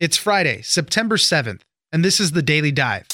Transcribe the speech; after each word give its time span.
It's 0.00 0.16
Friday, 0.16 0.60
September 0.62 1.16
7th, 1.16 1.60
and 1.92 2.04
this 2.04 2.18
is 2.18 2.32
the 2.32 2.42
Daily 2.42 2.72
Dive. 2.72 3.06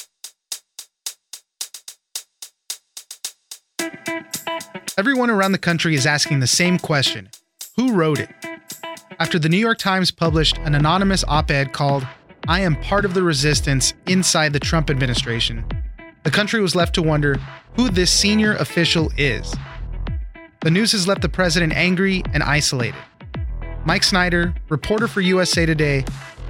Everyone 4.97 5.29
around 5.29 5.51
the 5.51 5.59
country 5.59 5.93
is 5.93 6.07
asking 6.07 6.39
the 6.39 6.47
same 6.47 6.79
question 6.79 7.29
Who 7.75 7.93
wrote 7.93 8.19
it? 8.19 8.29
After 9.19 9.37
the 9.37 9.47
New 9.47 9.59
York 9.59 9.77
Times 9.77 10.09
published 10.09 10.57
an 10.57 10.73
anonymous 10.73 11.23
op 11.27 11.51
ed 11.51 11.71
called, 11.71 12.07
I 12.47 12.61
Am 12.61 12.75
Part 12.77 13.05
of 13.05 13.13
the 13.13 13.21
Resistance 13.21 13.93
Inside 14.07 14.51
the 14.51 14.59
Trump 14.59 14.89
Administration, 14.89 15.63
the 16.23 16.31
country 16.31 16.61
was 16.61 16.75
left 16.75 16.95
to 16.95 17.03
wonder 17.03 17.35
who 17.75 17.91
this 17.91 18.09
senior 18.09 18.55
official 18.55 19.11
is. 19.17 19.55
The 20.61 20.71
news 20.71 20.93
has 20.93 21.07
left 21.07 21.21
the 21.21 21.29
president 21.29 21.73
angry 21.73 22.23
and 22.33 22.41
isolated. 22.41 22.99
Mike 23.85 24.03
Snider, 24.03 24.53
reporter 24.69 25.07
for 25.07 25.21
USA 25.21 25.65
Today, 25.65 26.05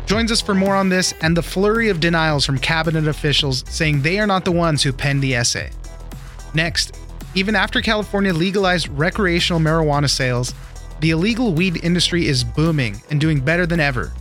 joins 0.06 0.32
us 0.32 0.42
for 0.42 0.54
more 0.54 0.76
on 0.76 0.90
this 0.90 1.14
and 1.22 1.36
the 1.36 1.44
flurry 1.44 1.90
of 1.90 2.00
denials 2.00 2.46
from 2.46 2.58
cabinet 2.58 3.08
officials 3.08 3.64
saying 3.70 4.02
they 4.02 4.20
are 4.20 4.28
not 4.28 4.46
the 4.46 4.52
ones 4.52 4.84
who 4.84 4.92
penned 4.92 5.22
the 5.22 5.36
essay. 5.36 5.72
Next, 6.54 6.98
even 7.34 7.56
after 7.56 7.82
California 7.82 8.34
legalized 8.34 8.90
recreational 8.90 9.62
marijuana 9.62 10.10
sales, 10.10 10.54
the 11.00 11.12
illegal 11.12 11.54
weed 11.54 11.84
industry 11.84 12.28
is 12.28 12.44
booming 12.44 13.02
and 13.10 13.22
doing 13.22 13.40
better 13.40 13.66
than 13.66 13.80
ever. 13.80 14.12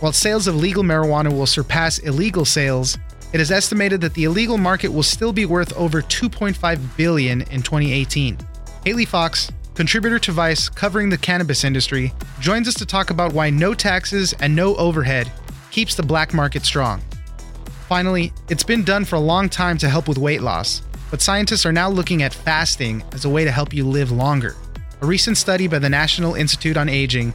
While 0.00 0.12
sales 0.12 0.46
of 0.46 0.54
legal 0.54 0.84
marijuana 0.84 1.32
will 1.32 1.46
surpass 1.46 1.98
illegal 1.98 2.44
sales, 2.44 2.96
it 3.32 3.40
is 3.40 3.50
estimated 3.50 4.00
that 4.02 4.14
the 4.14 4.24
illegal 4.24 4.56
market 4.56 4.88
will 4.88 5.02
still 5.02 5.32
be 5.32 5.46
worth 5.46 5.72
over 5.76 6.00
2.5 6.00 6.96
billion 6.96 7.42
in 7.42 7.62
2018. 7.62 8.38
Hayley 8.84 9.04
Fox, 9.04 9.50
contributor 9.78 10.18
to 10.18 10.32
Vice 10.32 10.68
covering 10.68 11.08
the 11.08 11.16
cannabis 11.16 11.62
industry, 11.62 12.12
joins 12.40 12.66
us 12.66 12.74
to 12.74 12.84
talk 12.84 13.10
about 13.10 13.32
why 13.32 13.48
no 13.48 13.74
taxes 13.74 14.34
and 14.40 14.52
no 14.52 14.74
overhead 14.74 15.30
keeps 15.70 15.94
the 15.94 16.02
black 16.02 16.34
market 16.34 16.64
strong. 16.64 17.00
Finally, 17.88 18.32
it's 18.50 18.64
been 18.64 18.82
done 18.82 19.04
for 19.04 19.14
a 19.14 19.20
long 19.20 19.48
time 19.48 19.78
to 19.78 19.88
help 19.88 20.08
with 20.08 20.18
weight 20.18 20.42
loss, 20.42 20.82
but 21.12 21.22
scientists 21.22 21.64
are 21.64 21.70
now 21.70 21.88
looking 21.88 22.24
at 22.24 22.34
fasting 22.34 23.04
as 23.12 23.24
a 23.24 23.28
way 23.28 23.44
to 23.44 23.52
help 23.52 23.72
you 23.72 23.86
live 23.86 24.10
longer. 24.10 24.56
A 25.00 25.06
recent 25.06 25.36
study 25.36 25.68
by 25.68 25.78
the 25.78 25.88
National 25.88 26.34
Institute 26.34 26.76
on 26.76 26.88
Aging 26.88 27.30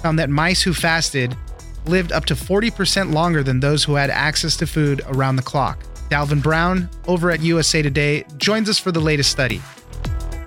found 0.00 0.20
that 0.20 0.30
mice 0.30 0.62
who 0.62 0.74
fasted 0.74 1.36
lived 1.84 2.12
up 2.12 2.26
to 2.26 2.34
40% 2.36 3.12
longer 3.12 3.42
than 3.42 3.58
those 3.58 3.82
who 3.82 3.96
had 3.96 4.10
access 4.10 4.56
to 4.58 4.68
food 4.68 5.02
around 5.08 5.34
the 5.34 5.42
clock. 5.42 5.82
Dalvin 6.10 6.44
Brown, 6.44 6.88
over 7.08 7.32
at 7.32 7.40
USA 7.40 7.82
Today, 7.82 8.24
joins 8.36 8.68
us 8.68 8.78
for 8.78 8.92
the 8.92 9.00
latest 9.00 9.32
study. 9.32 9.60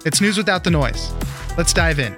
It's 0.06 0.22
news 0.22 0.38
without 0.38 0.64
the 0.64 0.72
noise. 0.72 1.12
Let's 1.57 1.73
dive 1.73 1.99
in. 1.99 2.16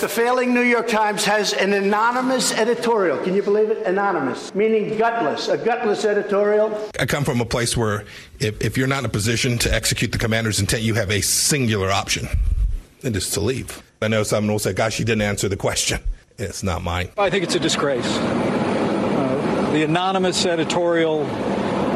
The 0.00 0.08
failing 0.08 0.52
New 0.52 0.60
York 0.62 0.88
Times 0.88 1.24
has 1.24 1.54
an 1.54 1.72
anonymous 1.72 2.52
editorial. 2.52 3.16
Can 3.18 3.34
you 3.34 3.42
believe 3.42 3.70
it? 3.70 3.86
Anonymous, 3.86 4.54
meaning 4.54 4.98
gutless, 4.98 5.48
a 5.48 5.56
gutless 5.56 6.04
editorial. 6.04 6.90
I 6.98 7.06
come 7.06 7.24
from 7.24 7.40
a 7.40 7.44
place 7.46 7.76
where 7.76 8.04
if, 8.40 8.60
if 8.60 8.76
you're 8.76 8.86
not 8.86 8.98
in 8.98 9.04
a 9.06 9.08
position 9.08 9.56
to 9.58 9.72
execute 9.72 10.12
the 10.12 10.18
commander's 10.18 10.60
intent, 10.60 10.82
you 10.82 10.94
have 10.94 11.10
a 11.10 11.22
singular 11.22 11.90
option, 11.90 12.28
and 13.02 13.16
it's 13.16 13.30
to 13.30 13.40
leave. 13.40 13.82
I 14.02 14.08
know 14.08 14.22
someone 14.22 14.52
will 14.52 14.58
say, 14.58 14.74
gosh, 14.74 14.98
you 14.98 15.06
didn't 15.06 15.22
answer 15.22 15.48
the 15.48 15.56
question. 15.56 16.00
It's 16.36 16.62
not 16.62 16.82
mine. 16.82 17.08
I 17.16 17.30
think 17.30 17.44
it's 17.44 17.54
a 17.54 17.60
disgrace. 17.60 18.04
Uh, 18.04 19.70
the 19.72 19.84
anonymous 19.84 20.44
editorial 20.44 21.24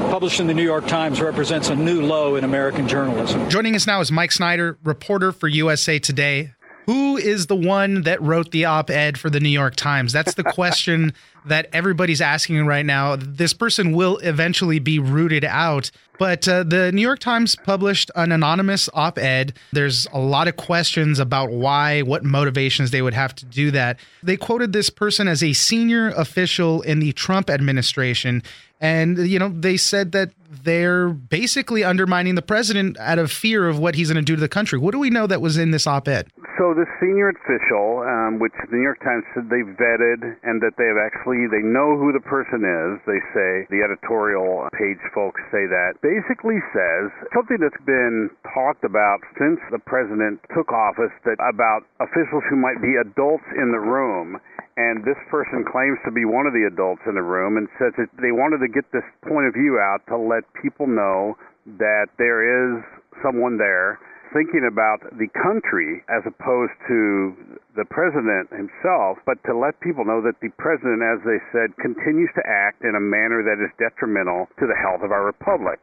published 0.08 0.40
in 0.40 0.46
the 0.46 0.54
New 0.54 0.64
York 0.64 0.86
Times 0.86 1.20
represents 1.20 1.68
a 1.68 1.76
new 1.76 2.02
low 2.02 2.36
in 2.36 2.44
American 2.44 2.88
journalism. 2.88 3.48
Joining 3.50 3.76
us 3.76 3.86
now 3.86 4.00
is 4.00 4.10
Mike 4.10 4.32
Snider, 4.32 4.78
reporter 4.82 5.32
for 5.32 5.48
USA 5.48 5.98
Today. 5.98 6.52
Who 6.86 7.18
is 7.18 7.48
the 7.48 7.56
one 7.56 8.04
that 8.04 8.22
wrote 8.22 8.50
the 8.50 8.64
op 8.64 8.88
ed 8.88 9.18
for 9.18 9.28
the 9.28 9.40
New 9.40 9.50
York 9.50 9.76
Times? 9.76 10.10
That's 10.10 10.32
the 10.32 10.42
question 10.42 11.12
that 11.44 11.68
everybody's 11.74 12.22
asking 12.22 12.64
right 12.64 12.86
now. 12.86 13.16
This 13.16 13.52
person 13.52 13.92
will 13.92 14.16
eventually 14.18 14.78
be 14.78 14.98
rooted 14.98 15.44
out. 15.44 15.90
But 16.18 16.48
uh, 16.48 16.62
the 16.64 16.90
New 16.90 17.02
York 17.02 17.18
Times 17.18 17.54
published 17.54 18.10
an 18.16 18.32
anonymous 18.32 18.88
op 18.94 19.18
ed. 19.18 19.52
There's 19.72 20.06
a 20.12 20.18
lot 20.18 20.48
of 20.48 20.56
questions 20.56 21.18
about 21.18 21.50
why, 21.50 22.00
what 22.00 22.24
motivations 22.24 22.90
they 22.90 23.02
would 23.02 23.14
have 23.14 23.34
to 23.36 23.44
do 23.44 23.70
that. 23.70 24.00
They 24.22 24.36
quoted 24.36 24.72
this 24.72 24.88
person 24.90 25.28
as 25.28 25.42
a 25.42 25.52
senior 25.52 26.08
official 26.08 26.80
in 26.82 27.00
the 27.00 27.12
Trump 27.12 27.50
administration. 27.50 28.42
And, 28.80 29.18
you 29.18 29.38
know, 29.38 29.48
they 29.48 29.76
said 29.76 30.12
that 30.12 30.32
they're 30.48 31.10
basically 31.10 31.84
undermining 31.84 32.34
the 32.34 32.42
president 32.42 32.96
out 32.98 33.18
of 33.18 33.30
fear 33.30 33.68
of 33.68 33.78
what 33.78 33.94
he's 33.94 34.08
going 34.08 34.16
to 34.16 34.26
do 34.26 34.34
to 34.34 34.40
the 34.40 34.48
country. 34.48 34.78
What 34.78 34.92
do 34.92 34.98
we 34.98 35.10
know 35.10 35.26
that 35.26 35.40
was 35.40 35.58
in 35.58 35.70
this 35.70 35.86
op 35.86 36.08
ed? 36.08 36.28
So 36.56 36.74
the 36.74 36.88
senior 36.98 37.30
official, 37.30 38.02
um, 38.02 38.40
which 38.40 38.52
the 38.58 38.74
New 38.74 38.82
York 38.82 38.98
Times 39.04 39.22
said 39.30 39.46
they 39.46 39.62
vetted 39.62 40.24
and 40.42 40.58
that 40.58 40.74
they 40.74 40.90
have 40.90 40.98
actually 40.98 41.46
they 41.46 41.62
know 41.62 41.94
who 41.94 42.10
the 42.10 42.24
person 42.24 42.66
is. 42.66 42.98
They 43.06 43.22
say 43.30 43.68
the 43.70 43.84
editorial 43.84 44.66
page 44.74 44.98
folks 45.14 45.38
say 45.54 45.70
that 45.70 46.00
basically 46.02 46.58
says 46.74 47.14
something 47.30 47.62
that's 47.62 47.78
been 47.86 48.32
talked 48.50 48.82
about 48.82 49.22
since 49.38 49.62
the 49.70 49.78
president 49.78 50.42
took 50.50 50.72
office 50.74 51.14
that 51.28 51.38
about 51.38 51.86
officials 52.02 52.42
who 52.50 52.58
might 52.58 52.82
be 52.82 52.98
adults 52.98 53.46
in 53.54 53.70
the 53.70 53.78
room 53.78 54.40
and 54.78 55.02
this 55.02 55.18
person 55.26 55.66
claims 55.66 55.98
to 56.06 56.14
be 56.14 56.22
one 56.22 56.46
of 56.46 56.54
the 56.54 56.62
adults 56.62 57.02
in 57.02 57.18
the 57.18 57.26
room 57.26 57.58
and 57.58 57.66
says 57.82 57.90
that 57.98 58.06
they 58.22 58.30
wanted 58.30 58.62
to 58.62 58.70
get 58.70 58.86
this 58.94 59.02
point 59.26 59.50
of 59.50 59.52
view 59.52 59.74
out 59.82 60.06
to 60.06 60.14
let 60.14 60.37
people 60.60 60.86
know 60.86 61.36
that 61.78 62.08
there 62.18 62.40
is 62.42 62.84
someone 63.22 63.58
there 63.58 63.98
thinking 64.32 64.68
about 64.68 65.00
the 65.16 65.28
country 65.40 66.04
as 66.12 66.20
opposed 66.28 66.74
to 66.84 67.32
the 67.76 67.84
president 67.88 68.48
himself, 68.52 69.16
but 69.24 69.40
to 69.48 69.56
let 69.56 69.72
people 69.80 70.04
know 70.04 70.20
that 70.20 70.36
the 70.44 70.52
president, 70.60 71.00
as 71.00 71.20
they 71.24 71.40
said, 71.48 71.72
continues 71.80 72.28
to 72.36 72.44
act 72.44 72.84
in 72.84 72.92
a 72.92 73.00
manner 73.00 73.40
that 73.40 73.56
is 73.56 73.72
detrimental 73.80 74.48
to 74.60 74.68
the 74.68 74.76
health 74.76 75.00
of 75.00 75.12
our 75.12 75.24
republic. 75.24 75.80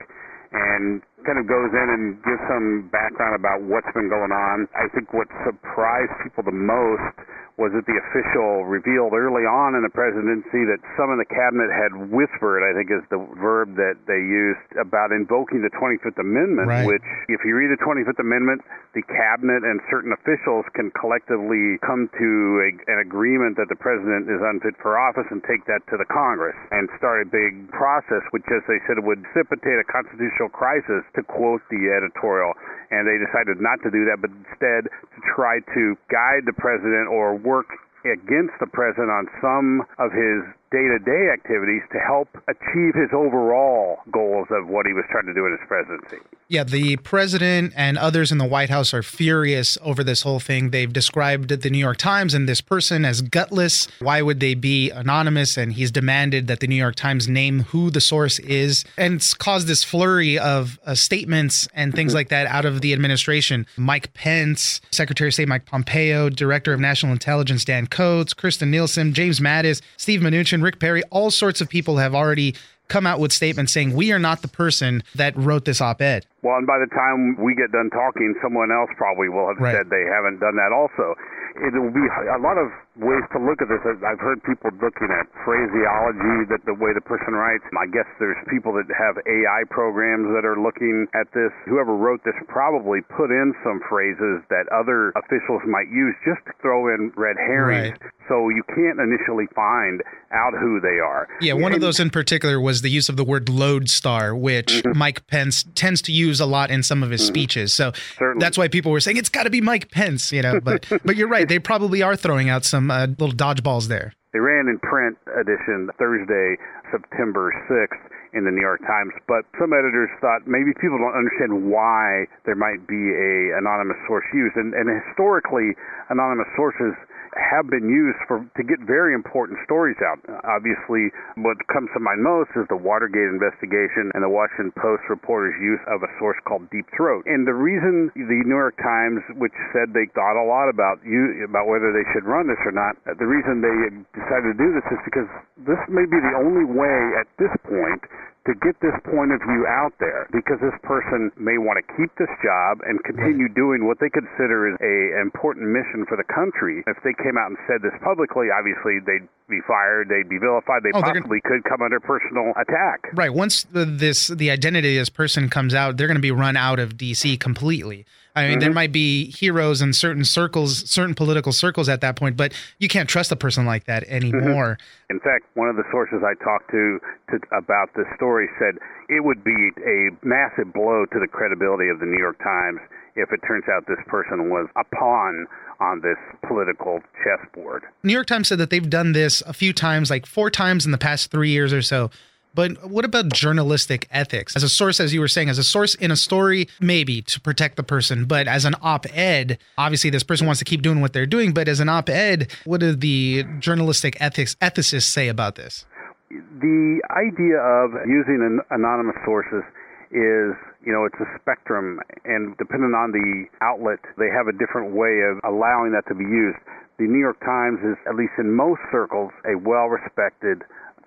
And 0.54 1.02
kind 1.26 1.42
of 1.42 1.50
goes 1.50 1.74
in 1.74 1.88
and 1.90 2.22
gives 2.22 2.40
some 2.46 2.88
background 2.94 3.34
about 3.34 3.66
what's 3.66 3.90
been 3.98 4.08
going 4.08 4.32
on. 4.32 4.70
I 4.78 4.86
think 4.94 5.10
what 5.12 5.28
surprised 5.42 6.14
people 6.22 6.46
the 6.46 6.54
most 6.54 7.18
was 7.56 7.72
it 7.72 7.88
the 7.88 7.96
official 7.96 8.68
revealed 8.68 9.16
early 9.16 9.48
on 9.48 9.80
in 9.80 9.82
the 9.88 9.94
presidency 9.96 10.68
that 10.68 10.84
some 11.00 11.08
of 11.08 11.16
the 11.16 11.28
cabinet 11.28 11.72
had 11.72 12.12
whispered, 12.12 12.68
I 12.68 12.76
think 12.76 12.92
is 12.92 13.00
the 13.08 13.24
verb 13.40 13.80
that 13.80 13.96
they 14.12 14.20
used, 14.20 14.76
about 14.76 15.16
invoking 15.16 15.64
the 15.64 15.72
25th 15.72 16.20
Amendment, 16.20 16.68
Right. 16.68 16.84
which, 16.84 17.08
if 17.32 17.48
you 17.48 17.56
read 17.56 17.72
the 17.72 17.80
25th 17.80 18.20
Amendment, 18.20 18.60
the 18.92 19.04
cabinet 19.08 19.64
and 19.64 19.80
certain 19.88 20.12
officials 20.12 20.68
can 20.76 20.92
collectively 21.00 21.80
come 21.80 22.12
to 22.20 22.30
a, 22.60 22.70
an 22.92 23.00
agreement 23.00 23.56
that 23.56 23.72
the 23.72 23.80
president 23.80 24.28
is 24.28 24.44
unfit 24.44 24.76
for 24.84 25.00
office 25.00 25.28
and 25.32 25.40
take 25.48 25.64
that 25.68 25.80
to 25.88 25.96
the 25.96 26.08
Congress 26.12 26.56
and 26.76 26.92
start 27.00 27.24
a 27.24 27.28
big 27.28 27.72
process, 27.72 28.24
which, 28.36 28.44
as 28.52 28.64
they 28.68 28.84
said, 28.84 29.00
would 29.00 29.24
precipitate 29.32 29.80
a 29.80 29.88
constitutional 29.88 30.52
crisis, 30.52 31.04
to 31.16 31.24
quote 31.24 31.64
the 31.72 31.88
editorial. 31.92 32.52
And 32.92 33.08
they 33.08 33.16
decided 33.20 33.64
not 33.64 33.80
to 33.84 33.92
do 33.92 34.04
that, 34.12 34.20
but 34.20 34.32
instead 34.32 34.88
to 34.88 35.20
try 35.36 35.60
to 35.60 35.84
guide 36.12 36.44
the 36.48 36.56
president 36.56 37.08
or 37.08 37.36
work 37.46 37.68
against 38.04 38.54
the 38.60 38.68
president 38.68 39.10
on 39.10 39.28
some 39.42 39.82
of 40.00 40.12
his 40.12 40.44
day-to-day 40.76 41.30
activities 41.32 41.84
to 41.94 42.00
help 42.00 42.28
achieve 42.50 42.94
his 42.96 43.12
overall 43.14 44.00
goals 44.12 44.48
of 44.52 44.68
what 44.68 44.86
he 44.86 44.92
was 44.92 45.06
trying 45.10 45.26
to 45.26 45.34
do 45.34 45.46
in 45.46 45.52
his 45.54 45.66
presidency. 45.68 46.18
Yeah, 46.48 46.64
the 46.64 46.98
president 46.98 47.74
and 47.76 47.98
others 47.98 48.32
in 48.32 48.38
the 48.38 48.46
White 48.46 48.70
House 48.70 48.94
are 48.94 49.02
furious 49.02 49.78
over 49.82 50.04
this 50.04 50.22
whole 50.22 50.40
thing. 50.40 50.70
They've 50.70 50.92
described 50.92 51.50
the 51.50 51.70
New 51.70 51.80
York 51.80 51.98
Times 51.98 52.34
and 52.34 52.48
this 52.48 52.62
person 52.62 53.04
as 53.06 53.22
gutless. 53.22 53.88
Why 54.00 54.22
would 54.22 54.40
they 54.40 54.54
be 54.54 54.92
anonymous? 54.92 55.58
And 55.58 55.74
he's 55.74 55.92
demanded 55.92 56.48
that 56.48 56.60
the 56.60 56.68
New 56.68 56.76
York 56.76 56.96
Times 56.96 57.28
name 57.28 57.62
who 57.62 57.90
the 57.90 58.02
source 58.02 58.38
is. 58.40 58.84
And 58.98 59.16
it's 59.16 59.34
caused 59.34 59.68
this 59.68 59.84
flurry 59.84 60.38
of 60.38 60.78
uh, 60.86 60.94
statements 60.94 61.68
and 61.74 61.96
things 61.96 62.14
like 62.14 62.30
that 62.30 62.46
out 62.48 62.66
of 62.66 62.82
the 62.82 62.94
administration. 62.94 63.66
Mike 63.78 64.14
Pence, 64.14 64.82
Secretary 64.92 65.30
of 65.30 65.34
State 65.34 65.48
Mike 65.48 65.66
Pompeo, 65.66 66.30
Director 66.30 66.74
of 66.74 66.80
National 66.80 67.12
Intelligence 67.12 67.66
Dan 67.66 67.88
Coats, 67.88 68.34
Kirstjen 68.34 68.68
Nielsen, 68.68 69.14
James 69.14 69.40
Mattis, 69.40 69.82
Steve 69.98 70.20
Mnuchin, 70.20 70.62
Rick 70.66 70.80
Perry, 70.80 71.04
all 71.12 71.32
sorts 71.32 71.62
of 71.62 71.70
people 71.70 71.98
have 71.98 72.16
already 72.16 72.56
come 72.88 73.06
out 73.06 73.20
with 73.20 73.32
statements 73.32 73.72
saying 73.72 73.94
we 73.94 74.12
are 74.12 74.20
not 74.20 74.42
the 74.42 74.48
person 74.48 75.04
that 75.14 75.38
wrote 75.38 75.66
this 75.66 75.80
op-ed. 75.80 76.26
Well, 76.46 76.62
and 76.62 76.70
by 76.70 76.78
the 76.78 76.86
time 76.94 77.42
we 77.42 77.58
get 77.58 77.74
done 77.74 77.90
talking, 77.90 78.38
someone 78.38 78.70
else 78.70 78.94
probably 79.02 79.34
will 79.34 79.50
have 79.50 79.58
Right. 79.58 79.74
said 79.74 79.90
they 79.90 80.06
haven't 80.06 80.38
done 80.38 80.56
that 80.62 80.70
also. 80.70 81.18
It 81.58 81.74
will 81.74 81.90
be 81.90 82.06
a 82.06 82.38
lot 82.38 82.60
of 82.62 82.70
ways 83.00 83.24
to 83.32 83.40
look 83.40 83.62
at 83.62 83.68
this. 83.68 83.80
I've 84.04 84.20
heard 84.20 84.44
people 84.44 84.70
looking 84.80 85.10
at 85.10 85.26
phraseology, 85.44 86.46
that 86.52 86.64
the 86.66 86.74
way 86.76 86.94
the 86.94 87.02
person 87.02 87.34
writes. 87.34 87.64
I 87.76 87.88
guess 87.88 88.06
there's 88.20 88.38
people 88.48 88.74
that 88.74 88.86
have 88.94 89.18
AI 89.26 89.64
programs 89.70 90.28
that 90.36 90.46
are 90.46 90.60
looking 90.60 91.08
at 91.16 91.32
this. 91.34 91.52
Whoever 91.66 91.96
wrote 91.96 92.24
this 92.24 92.36
probably 92.48 93.02
put 93.02 93.32
in 93.32 93.56
some 93.64 93.80
phrases 93.90 94.44
that 94.50 94.68
other 94.70 95.12
officials 95.16 95.64
might 95.66 95.90
use 95.90 96.16
just 96.24 96.44
to 96.46 96.54
throw 96.62 96.94
in 96.94 97.12
red 97.16 97.38
herrings. 97.38 97.98
Right. 98.02 98.12
So 98.28 98.50
you 98.50 98.64
can't 98.68 99.00
initially 99.00 99.48
find 99.56 100.02
out 100.32 100.54
who 100.60 100.80
they 100.82 101.00
are. 101.00 101.28
Yeah, 101.42 101.54
one 101.54 101.74
of 101.74 101.82
those 101.82 102.00
in 102.00 102.10
particular 102.10 102.60
was 102.60 102.82
the 102.82 102.90
use 102.90 103.08
of 103.08 103.18
the 103.18 103.24
word 103.24 103.50
lodestar, 103.50 104.36
which 104.36 104.84
mm-hmm. 104.84 104.98
Mike 104.98 105.28
Pence 105.28 105.64
tends 105.76 106.02
to 106.04 106.12
use 106.12 106.35
a 106.40 106.46
lot 106.46 106.72
in 106.72 106.84
some 106.84 107.04
of 107.04 107.10
his 107.10 107.26
speeches. 107.26 107.74
So 107.74 107.92
Certainly. 108.18 108.44
that's 108.44 108.58
why 108.58 108.68
people 108.68 108.92
were 108.92 109.00
saying 109.00 109.18
it's 109.18 109.30
got 109.30 109.44
to 109.44 109.50
be 109.50 109.62
Mike 109.62 109.92
Pence, 109.92 110.32
you 110.32 110.42
know. 110.42 110.60
But 110.60 110.86
but 111.06 111.16
you're 111.16 111.28
right; 111.28 111.48
they 111.48 111.60
probably 111.60 112.02
are 112.02 112.16
throwing 112.16 112.50
out 112.50 112.66
some 112.66 112.92
uh, 112.92 113.08
little 113.08 113.36
dodgeballs 113.36 113.88
there. 113.88 114.14
They 114.34 114.40
ran 114.40 114.68
in 114.68 114.80
print 114.80 115.18
edition 115.40 115.90
Thursday, 115.98 116.58
September 116.92 117.56
6th 117.72 118.04
in 118.36 118.44
the 118.44 118.52
New 118.52 118.60
York 118.60 118.84
Times, 118.84 119.16
but 119.32 119.48
some 119.56 119.72
editors 119.72 120.12
thought 120.20 120.44
maybe 120.44 120.76
people 120.76 121.00
don't 121.00 121.16
understand 121.16 121.72
why 121.72 122.28
there 122.44 122.60
might 122.60 122.84
be 122.84 123.16
a 123.16 123.56
anonymous 123.56 123.96
source 124.12 124.28
used, 124.36 124.60
and, 124.60 124.76
and 124.76 124.92
historically, 124.92 125.72
anonymous 126.12 126.52
sources 126.60 126.92
have 127.36 127.68
been 127.68 127.92
used 127.92 128.20
for 128.28 128.40
to 128.56 128.64
get 128.64 128.80
very 128.88 129.14
important 129.14 129.60
stories 129.68 130.00
out. 130.00 130.20
Obviously, 130.48 131.12
what 131.38 131.60
comes 131.68 131.92
to 131.94 132.00
mind 132.00 132.24
most 132.24 132.52
is 132.56 132.64
the 132.72 132.80
Watergate 132.80 133.28
investigation 133.28 134.12
and 134.16 134.24
the 134.24 134.32
Washington 134.32 134.72
Post 134.80 135.04
reporters' 135.12 135.56
use 135.60 135.84
of 135.92 136.04
a 136.04 136.10
source 136.18 136.40
called 136.48 136.64
Deep 136.72 136.88
Throat. 136.96 137.28
And 137.28 137.44
the 137.44 137.56
reason 137.56 138.12
the 138.16 138.42
New 138.48 138.56
York 138.56 138.80
Times, 138.80 139.20
which 139.36 139.56
said 139.76 139.92
they 139.92 140.08
thought 140.16 140.40
a 140.40 140.48
lot 140.48 140.72
about 140.72 141.04
you 141.04 141.44
about 141.44 141.68
whether 141.68 141.92
they 141.92 142.08
should 142.16 142.24
run 142.24 142.48
this 142.48 142.60
or 142.64 142.72
not, 142.72 142.96
the 143.06 143.28
reason 143.28 143.60
they 143.60 143.78
decided 144.16 144.56
to 144.56 144.58
do 144.58 144.72
this 144.72 144.88
is 144.92 145.02
because 145.04 145.30
this 145.68 145.82
may 145.92 146.08
be 146.08 146.18
the 146.18 146.36
only 146.40 146.64
way 146.64 146.98
at 147.20 147.28
this 147.36 147.52
point 147.68 148.04
to 148.46 148.54
get 148.62 148.78
this 148.80 148.94
point 149.10 149.34
of 149.34 149.42
view 149.42 149.66
out 149.66 149.94
there 150.00 150.30
because 150.30 150.62
this 150.62 150.78
person 150.86 151.34
may 151.34 151.58
want 151.58 151.82
to 151.82 151.86
keep 151.98 152.14
this 152.22 152.30
job 152.46 152.78
and 152.86 153.02
continue 153.02 153.50
right. 153.50 153.58
doing 153.58 153.90
what 153.90 153.98
they 153.98 154.10
consider 154.10 154.70
is 154.70 154.78
a 154.86 155.18
important 155.18 155.66
mission 155.66 156.06
for 156.06 156.14
the 156.14 156.28
country. 156.30 156.86
If 156.86 157.02
they 157.02 157.18
came 157.18 157.42
out 157.42 157.50
and 157.50 157.58
said 157.66 157.82
this 157.82 157.96
publicly, 158.06 158.54
obviously 158.54 159.02
they'd 159.02 159.26
be 159.50 159.62
fired, 159.66 160.10
they'd 160.10 160.30
be 160.30 160.38
vilified, 160.38 160.86
they 160.86 160.94
oh, 160.94 161.02
possibly 161.02 161.42
gonna... 161.42 161.62
could 161.62 161.70
come 161.70 161.82
under 161.82 162.00
personal 162.00 162.54
attack. 162.54 163.10
Right. 163.14 163.34
Once 163.34 163.66
the, 163.66 163.86
this 163.86 164.28
the 164.30 164.52
identity 164.52 164.98
of 164.98 165.02
this 165.02 165.10
person 165.10 165.50
comes 165.50 165.74
out, 165.74 165.98
they're 165.98 166.08
going 166.08 166.22
to 166.22 166.22
be 166.22 166.32
run 166.32 166.56
out 166.56 166.78
of 166.78 166.98
DC 166.98 167.40
completely. 167.40 168.06
I 168.36 168.44
mean, 168.44 168.52
mm-hmm. 168.52 168.60
there 168.60 168.74
might 168.74 168.92
be 168.92 169.32
heroes 169.32 169.82
in 169.82 169.94
certain 169.94 170.26
circles, 170.26 170.90
certain 170.90 171.16
political 171.16 171.52
circles 171.52 171.88
at 171.88 172.02
that 172.02 172.16
point, 172.18 172.36
but 172.36 172.54
you 172.80 172.88
can't 172.88 173.08
trust 173.08 173.32
a 173.32 173.36
person 173.36 173.66
like 173.66 173.86
that 173.86 174.04
anymore. 174.08 174.78
Mm-hmm. 174.78 175.16
In 175.16 175.20
fact, 175.20 175.46
one 175.54 175.70
of 175.70 175.78
the 175.78 175.84
sources 175.90 176.20
I 176.24 176.34
talked 176.44 176.70
to, 176.72 177.00
to 177.32 177.40
about 177.56 177.94
this 177.96 178.08
story 178.16 178.50
said 178.60 178.76
it 179.08 179.24
would 179.24 179.44
be 179.44 179.72
a 179.86 180.10
massive 180.22 180.74
blow 180.74 181.06
to 181.06 181.20
the 181.20 181.28
credibility 181.28 181.90
of 181.90 182.00
the 182.00 182.06
New 182.06 182.20
York 182.20 182.38
Times 182.44 182.80
if 183.16 183.32
it 183.32 183.40
turns 183.48 183.64
out 183.72 183.88
this 183.88 184.04
person 184.08 184.50
was 184.50 184.68
a 184.76 184.84
pawn 184.96 185.48
on 185.80 186.02
this 186.02 186.18
political 186.48 187.00
chessboard. 187.24 187.84
New 188.04 188.14
York 188.14 188.28
Times 188.28 188.50
said 188.50 188.58
that 188.58 188.70
they've 188.70 188.90
done 188.90 189.14
this 189.14 189.42
a 189.42 189.54
few 189.54 189.74
times, 189.74 190.10
like 190.10 190.26
four 190.26 190.50
times 190.50 190.86
in 190.86 190.92
the 190.92 190.98
past 190.98 191.32
three 191.32 191.50
years 191.50 191.72
or 191.72 191.82
so. 191.82 192.10
But 192.56 192.90
what 192.90 193.04
about 193.04 193.34
journalistic 193.34 194.08
ethics? 194.12 194.56
As 194.56 194.64
a 194.64 194.70
source, 194.70 195.02
as 195.02 195.14
you 195.14 195.20
were 195.20 195.28
saying, 195.28 195.50
as 195.50 195.58
a 195.58 195.64
source 195.64 195.94
in 195.96 196.10
a 196.10 196.16
story, 196.16 196.70
maybe 196.80 197.22
to 197.24 197.42
protect 197.42 197.76
the 197.76 197.84
person, 197.84 198.26
but 198.26 198.48
as 198.48 198.64
an 198.64 198.76
op 198.82 199.06
ed, 199.14 199.58
obviously 199.78 200.10
this 200.10 200.24
person 200.24 200.48
wants 200.48 200.60
to 200.60 200.66
keep 200.66 200.82
doing 200.82 201.02
what 201.02 201.12
they're 201.12 201.26
doing. 201.26 201.54
But 201.54 201.68
as 201.68 201.82
an 201.82 201.90
op 201.90 202.10
ed, 202.10 202.52
what 202.64 202.80
do 202.80 202.96
the 202.96 203.44
journalistic 203.60 204.16
ethics 204.22 204.56
ethicists 204.62 205.04
say 205.04 205.28
about 205.28 205.56
this? 205.56 205.86
The 206.30 207.02
idea 207.12 207.60
of 207.60 207.92
using 208.08 208.40
an 208.40 208.62
anonymous 208.72 209.18
sources 209.26 209.64
is 210.12 210.56
you 210.86 210.94
know 210.94 211.04
it's 211.04 211.20
a 211.20 211.28
spectrum 211.42 212.00
and 212.24 212.56
depending 212.58 212.94
on 212.94 213.12
the 213.12 213.46
outlet 213.62 214.00
they 214.18 214.30
have 214.30 214.48
a 214.48 214.54
different 214.54 214.94
way 214.94 215.26
of 215.26 215.42
allowing 215.44 215.92
that 215.92 216.06
to 216.08 216.14
be 216.14 216.24
used 216.24 216.62
the 217.00 217.10
new 217.10 217.20
york 217.20 217.40
times 217.42 217.80
is 217.82 217.98
at 218.08 218.16
least 218.16 218.32
in 218.38 218.54
most 218.54 218.80
circles 218.94 219.32
a 219.50 219.58
well 219.58 219.90
respected 219.90 220.62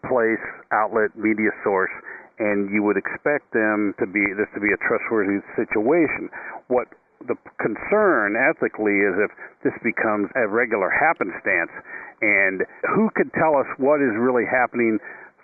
place, 0.06 0.42
outlet, 0.72 1.16
media 1.16 1.50
source, 1.64 1.92
and 2.38 2.70
you 2.70 2.82
would 2.82 2.96
expect 2.96 3.50
them 3.52 3.94
to 3.98 4.06
be 4.06 4.22
this 4.36 4.46
to 4.54 4.60
be 4.60 4.70
a 4.70 4.80
trustworthy 4.86 5.42
situation. 5.58 6.30
What 6.68 6.86
the 7.26 7.34
concern 7.58 8.38
ethically 8.38 9.02
is 9.02 9.18
if 9.18 9.30
this 9.66 9.74
becomes 9.82 10.30
a 10.38 10.46
regular 10.46 10.86
happenstance, 10.90 11.74
and 12.22 12.62
who 12.94 13.10
could 13.14 13.30
tell 13.34 13.58
us 13.58 13.66
what 13.78 13.98
is 13.98 14.14
really 14.14 14.46
happening 14.46 14.98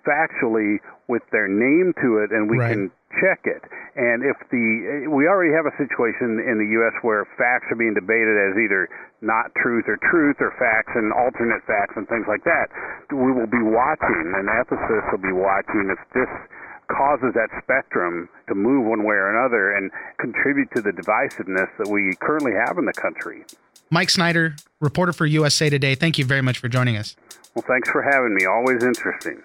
factually 0.06 0.78
with 1.08 1.22
their 1.32 1.48
name 1.48 1.92
to 2.00 2.20
it, 2.24 2.30
and 2.32 2.48
we 2.48 2.56
right. 2.56 2.72
can 2.72 2.90
check 3.20 3.44
it. 3.44 3.62
And 3.94 4.24
if 4.24 4.36
the 4.50 5.06
we 5.06 5.28
already 5.28 5.54
have 5.54 5.66
a 5.66 5.74
situation 5.76 6.42
in 6.42 6.58
the 6.58 6.68
U.S. 6.82 6.96
where 7.02 7.24
facts 7.38 7.68
are 7.70 7.78
being 7.78 7.94
debated 7.94 8.34
as 8.36 8.58
either 8.58 8.88
not 9.20 9.54
truth 9.56 9.84
or 9.86 9.96
truth 10.10 10.36
or 10.40 10.52
facts 10.58 10.92
and 10.96 11.12
alternate 11.12 11.62
facts 11.64 11.94
and 11.96 12.08
things 12.08 12.26
like 12.28 12.44
that, 12.44 12.68
we 13.12 13.30
will 13.32 13.50
be 13.50 13.62
watching, 13.62 14.34
and 14.34 14.50
ethicists 14.50 15.08
will 15.12 15.24
be 15.24 15.34
watching 15.34 15.92
if 15.92 16.00
this 16.12 16.30
causes 16.92 17.32
that 17.32 17.48
spectrum 17.62 18.28
to 18.48 18.54
move 18.54 18.84
one 18.84 19.04
way 19.04 19.14
or 19.14 19.32
another 19.32 19.72
and 19.72 19.90
contribute 20.20 20.68
to 20.76 20.82
the 20.82 20.92
divisiveness 20.92 21.68
that 21.78 21.88
we 21.88 22.12
currently 22.20 22.52
have 22.52 22.76
in 22.76 22.84
the 22.84 22.92
country. 22.92 23.44
Mike 23.90 24.10
Snider, 24.10 24.56
reporter 24.80 25.12
for 25.12 25.24
USA 25.24 25.70
Today, 25.70 25.94
thank 25.94 26.18
you 26.18 26.24
very 26.24 26.42
much 26.42 26.58
for 26.58 26.68
joining 26.68 26.96
us. 26.96 27.16
Well, 27.54 27.64
thanks 27.66 27.88
for 27.88 28.02
having 28.02 28.34
me. 28.34 28.44
Always 28.44 28.82
interesting. 28.82 29.40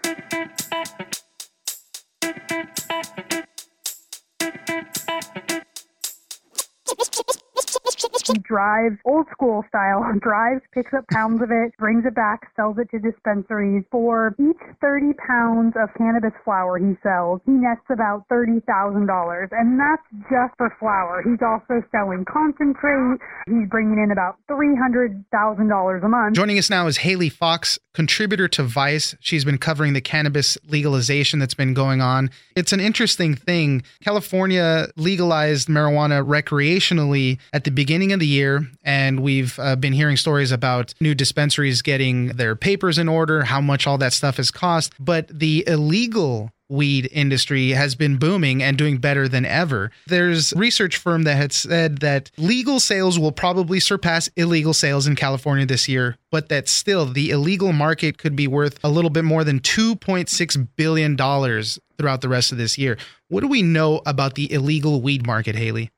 Drives 8.49 8.97
old 9.05 9.27
school 9.31 9.63
style, 9.69 10.03
drives, 10.21 10.61
picks 10.73 10.91
up 10.91 11.05
pounds 11.13 11.41
of 11.43 11.51
it, 11.51 11.77
brings 11.77 12.03
it 12.05 12.15
back, 12.15 12.49
sells 12.55 12.77
it 12.79 12.89
to 12.89 12.97
dispensaries. 12.97 13.83
For 13.91 14.35
each 14.39 14.57
30 14.81 15.13
pounds 15.13 15.75
of 15.77 15.89
cannabis 15.95 16.33
flower 16.43 16.79
he 16.79 16.97
sells, 17.03 17.41
he 17.45 17.51
nets 17.51 17.85
about 17.91 18.27
$30,000. 18.29 19.47
And 19.51 19.79
that's 19.79 20.01
just 20.31 20.57
for 20.57 20.75
flower. 20.79 21.21
He's 21.23 21.41
also 21.45 21.85
selling 21.91 22.25
concentrate. 22.25 23.19
He's 23.45 23.69
bringing 23.69 24.01
in 24.03 24.09
about 24.11 24.37
$300,000 24.49 26.03
a 26.03 26.07
month. 26.07 26.35
Joining 26.35 26.57
us 26.57 26.71
now 26.71 26.87
is 26.87 26.97
Hayley 26.97 27.29
Fox, 27.29 27.77
contributor 27.93 28.47
to 28.47 28.63
Vice. 28.63 29.15
She's 29.19 29.45
been 29.45 29.59
covering 29.59 29.93
the 29.93 30.01
cannabis 30.01 30.57
legalization 30.67 31.37
that's 31.37 31.53
been 31.53 31.75
going 31.75 32.01
on. 32.01 32.31
It's 32.55 32.73
an 32.73 32.79
interesting 32.79 33.35
thing. 33.35 33.83
California 34.01 34.87
legalized 34.95 35.67
marijuana 35.67 36.25
recreationally 36.25 37.37
at 37.53 37.63
the 37.63 37.71
beginning 37.71 38.11
of 38.11 38.19
the 38.19 38.25
year, 38.25 38.38
and 38.83 39.19
we've 39.19 39.57
uh, 39.59 39.75
been 39.75 39.93
hearing 39.93 40.17
stories 40.17 40.51
about 40.51 40.93
new 40.99 41.15
dispensaries 41.15 41.81
getting 41.81 42.27
their 42.27 42.55
papers 42.55 42.97
in 42.97 43.07
order, 43.07 43.43
how 43.43 43.61
much 43.61 43.87
all 43.87 43.97
that 43.97 44.13
stuff 44.13 44.37
has 44.37 44.51
cost. 44.51 44.93
But 44.99 45.27
the 45.27 45.63
illegal 45.67 46.51
weed 46.69 47.09
industry 47.11 47.69
has 47.71 47.95
been 47.95 48.17
booming 48.17 48.61
and 48.61 48.77
doing 48.77 48.97
better 48.97 49.27
than 49.27 49.43
ever. 49.45 49.91
There's 50.07 50.53
research 50.53 50.97
firm 50.97 51.23
that 51.23 51.35
had 51.35 51.51
said 51.51 51.97
that 51.99 52.31
legal 52.37 52.79
sales 52.79 53.17
will 53.17 53.31
probably 53.31 53.79
surpass 53.79 54.29
illegal 54.35 54.73
sales 54.73 55.07
in 55.07 55.15
California 55.15 55.65
this 55.65 55.89
year, 55.89 56.15
but 56.31 56.49
that 56.49 56.69
still 56.69 57.05
the 57.07 57.31
illegal 57.31 57.73
market 57.73 58.17
could 58.17 58.35
be 58.35 58.47
worth 58.47 58.79
a 58.83 58.89
little 58.89 59.09
bit 59.09 59.25
more 59.25 59.43
than 59.43 59.59
2.6 59.59 60.67
billion 60.75 61.15
dollars 61.15 61.79
throughout 61.97 62.21
the 62.21 62.29
rest 62.29 62.51
of 62.51 62.57
this 62.57 62.77
year. 62.77 62.97
What 63.27 63.41
do 63.41 63.47
we 63.47 63.61
know 63.61 64.01
about 64.05 64.35
the 64.35 64.51
illegal 64.53 65.01
weed 65.01 65.25
market, 65.25 65.55
Hayley? 65.55 65.91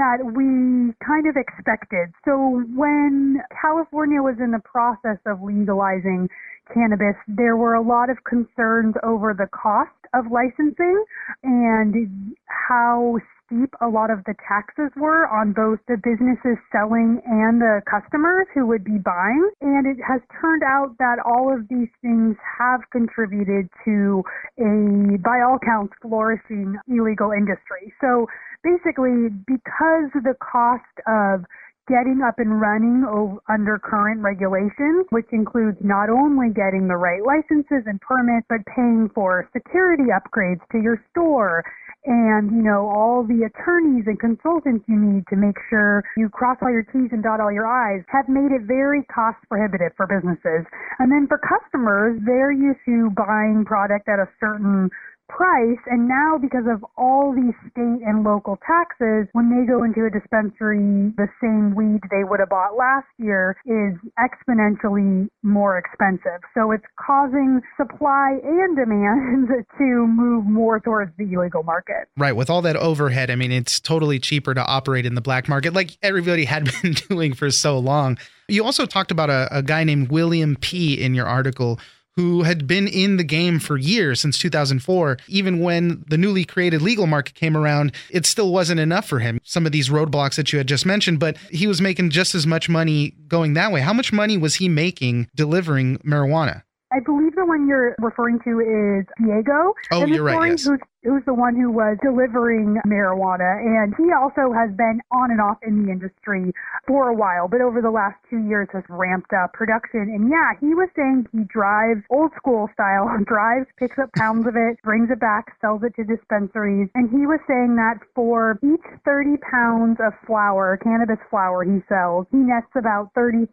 That 0.00 0.24
we 0.24 0.96
kind 1.04 1.28
of 1.28 1.36
expected. 1.36 2.08
So 2.24 2.64
when 2.74 3.42
California 3.60 4.22
was 4.22 4.36
in 4.40 4.50
the 4.50 4.64
process 4.64 5.20
of 5.26 5.42
legalizing 5.42 6.26
cannabis, 6.72 7.16
there 7.28 7.56
were 7.56 7.74
a 7.74 7.82
lot 7.82 8.08
of 8.08 8.16
concerns 8.24 8.94
over 9.04 9.34
the 9.36 9.46
cost 9.52 9.92
of 10.14 10.32
licensing 10.32 11.04
and 11.44 12.34
how 12.48 13.18
steep 13.50 13.74
a 13.80 13.88
lot 13.88 14.10
of 14.10 14.22
the 14.24 14.34
taxes 14.46 14.90
were 14.96 15.26
on 15.26 15.52
both 15.52 15.78
the 15.88 15.98
businesses 15.98 16.58
selling 16.70 17.20
and 17.26 17.60
the 17.60 17.82
customers 17.90 18.46
who 18.54 18.66
would 18.66 18.84
be 18.84 18.98
buying. 18.98 19.50
And 19.60 19.86
it 19.86 19.98
has 20.06 20.20
turned 20.40 20.62
out 20.62 20.94
that 20.98 21.18
all 21.24 21.52
of 21.52 21.66
these 21.68 21.90
things 22.00 22.36
have 22.58 22.80
contributed 22.92 23.68
to 23.84 24.22
a, 24.58 25.18
by 25.18 25.42
all 25.42 25.58
counts, 25.58 25.94
flourishing 26.00 26.78
illegal 26.88 27.32
industry. 27.32 27.92
So 28.00 28.26
basically 28.62 29.28
because 29.46 30.10
the 30.14 30.34
cost 30.38 30.84
of 31.06 31.44
getting 31.88 32.22
up 32.22 32.38
and 32.38 32.60
running 32.60 33.02
under 33.50 33.76
current 33.82 34.22
regulations, 34.22 35.06
which 35.10 35.26
includes 35.32 35.76
not 35.82 36.08
only 36.08 36.54
getting 36.54 36.86
the 36.86 36.94
right 36.94 37.18
licenses 37.26 37.82
and 37.86 38.00
permits, 38.00 38.46
but 38.48 38.62
paying 38.70 39.10
for 39.12 39.50
security 39.52 40.14
upgrades 40.14 40.62
to 40.70 40.78
your 40.78 41.02
store 41.10 41.64
and, 42.06 42.50
you 42.50 42.62
know, 42.62 42.88
all 42.88 43.22
the 43.22 43.44
attorneys 43.44 44.04
and 44.06 44.18
consultants 44.18 44.84
you 44.88 44.96
need 44.96 45.24
to 45.28 45.36
make 45.36 45.56
sure 45.68 46.02
you 46.16 46.28
cross 46.30 46.56
all 46.62 46.70
your 46.70 46.84
T's 46.84 47.12
and 47.12 47.22
dot 47.22 47.40
all 47.40 47.52
your 47.52 47.66
I's 47.66 48.02
have 48.08 48.28
made 48.28 48.52
it 48.52 48.62
very 48.64 49.04
cost 49.12 49.36
prohibitive 49.48 49.92
for 49.96 50.06
businesses. 50.06 50.64
And 50.98 51.12
then 51.12 51.28
for 51.28 51.36
customers, 51.36 52.18
they're 52.24 52.52
used 52.52 52.80
to 52.86 53.10
buying 53.12 53.64
product 53.66 54.08
at 54.08 54.18
a 54.18 54.28
certain 54.40 54.88
price. 55.30 55.78
And 55.86 56.08
now, 56.08 56.38
because 56.40 56.64
of 56.70 56.84
all 56.98 57.32
these 57.32 57.54
state 57.70 58.02
and 58.04 58.24
local 58.24 58.58
taxes, 58.66 59.28
when 59.32 59.48
they 59.48 59.66
go 59.66 59.82
into 59.84 60.04
a 60.04 60.10
dispensary, 60.10 61.14
the 61.16 61.28
same 61.40 61.74
weed 61.74 62.00
they 62.10 62.24
would 62.24 62.40
have 62.40 62.50
bought 62.50 62.76
last 62.76 63.06
year 63.18 63.56
is 63.64 63.94
exponentially 64.18 65.28
more 65.42 65.78
expensive. 65.78 66.42
So 66.54 66.72
it's 66.72 66.84
causing 66.98 67.60
supply 67.76 68.38
and 68.42 68.76
demand 68.76 69.48
to 69.78 70.06
move 70.06 70.44
more 70.44 70.80
towards 70.80 71.12
the 71.16 71.32
illegal 71.32 71.62
market. 71.62 72.08
Right. 72.16 72.34
With 72.34 72.50
all 72.50 72.62
that 72.62 72.76
overhead, 72.76 73.30
I 73.30 73.36
mean, 73.36 73.52
it's 73.52 73.80
totally 73.80 74.18
cheaper 74.18 74.54
to 74.54 74.64
operate 74.64 75.06
in 75.06 75.14
the 75.14 75.20
black 75.20 75.48
market 75.48 75.72
like 75.72 75.96
everybody 76.02 76.44
had 76.50 76.70
been 76.82 76.92
doing 76.92 77.34
for 77.34 77.50
so 77.50 77.78
long. 77.78 78.18
You 78.48 78.64
also 78.64 78.84
talked 78.84 79.12
about 79.12 79.30
a, 79.30 79.48
a 79.56 79.62
guy 79.62 79.84
named 79.84 80.10
William 80.10 80.56
P. 80.56 81.00
in 81.00 81.14
your 81.14 81.26
article 81.26 81.78
who 82.20 82.42
had 82.42 82.66
been 82.66 82.86
in 82.86 83.16
the 83.16 83.24
game 83.24 83.58
for 83.58 83.78
years 83.78 84.20
since 84.20 84.36
2004. 84.36 85.16
Even 85.28 85.60
when 85.60 86.04
the 86.08 86.18
newly 86.18 86.44
created 86.44 86.82
legal 86.82 87.06
market 87.06 87.34
came 87.34 87.56
around, 87.56 87.92
it 88.10 88.26
still 88.26 88.52
wasn't 88.52 88.78
enough 88.78 89.06
for 89.06 89.20
him. 89.20 89.40
Some 89.42 89.64
of 89.64 89.72
these 89.72 89.88
roadblocks 89.88 90.36
that 90.36 90.52
you 90.52 90.58
had 90.58 90.68
just 90.68 90.84
mentioned, 90.84 91.18
but 91.18 91.38
he 91.50 91.66
was 91.66 91.80
making 91.80 92.10
just 92.10 92.34
as 92.34 92.46
much 92.46 92.68
money 92.68 93.14
going 93.26 93.54
that 93.54 93.72
way. 93.72 93.80
How 93.80 93.94
much 93.94 94.12
money 94.12 94.36
was 94.36 94.56
he 94.56 94.68
making 94.68 95.28
delivering 95.34 95.96
marijuana? 95.98 96.62
I 96.92 97.00
believe 97.00 97.34
the 97.36 97.46
one 97.46 97.66
you're 97.66 97.94
referring 97.98 98.40
to 98.40 98.60
is 98.60 99.06
Diego. 99.24 99.72
Oh, 99.92 100.04
you're 100.04 100.24
right. 100.24 100.50
Yes. 100.50 100.64
Who's 100.64 100.78
who's 101.02 101.24
the 101.24 101.34
one 101.34 101.56
who 101.56 101.72
was 101.72 101.96
delivering 102.04 102.76
marijuana. 102.86 103.56
And 103.60 103.94
he 103.96 104.12
also 104.12 104.52
has 104.52 104.68
been 104.76 105.00
on 105.10 105.32
and 105.32 105.40
off 105.40 105.56
in 105.64 105.84
the 105.84 105.88
industry 105.90 106.52
for 106.86 107.08
a 107.08 107.16
while, 107.16 107.48
but 107.48 107.60
over 107.60 107.80
the 107.80 107.90
last 107.90 108.20
two 108.28 108.44
years 108.44 108.68
has 108.72 108.84
ramped 108.88 109.32
up 109.32 109.52
production. 109.52 110.12
And 110.12 110.28
yeah, 110.28 110.52
he 110.60 110.76
was 110.76 110.88
saying 110.94 111.26
he 111.32 111.44
drives 111.48 112.04
old 112.10 112.32
school 112.36 112.68
style, 112.74 113.08
drives, 113.24 113.66
picks 113.78 113.98
up 113.98 114.12
pounds 114.12 114.46
of 114.46 114.54
it, 114.56 114.76
brings 114.84 115.08
it 115.10 115.20
back, 115.20 115.56
sells 115.60 115.80
it 115.82 115.96
to 115.96 116.04
dispensaries. 116.04 116.88
And 116.94 117.08
he 117.08 117.24
was 117.24 117.40
saying 117.48 117.76
that 117.80 118.04
for 118.14 118.60
each 118.60 118.84
30 119.04 119.40
pounds 119.40 119.96
of 120.04 120.12
flower, 120.26 120.76
cannabis 120.82 121.20
flower 121.32 121.64
he 121.64 121.80
sells, 121.88 122.26
he 122.30 122.44
nets 122.44 122.68
about 122.76 123.12
$30,000. 123.16 123.48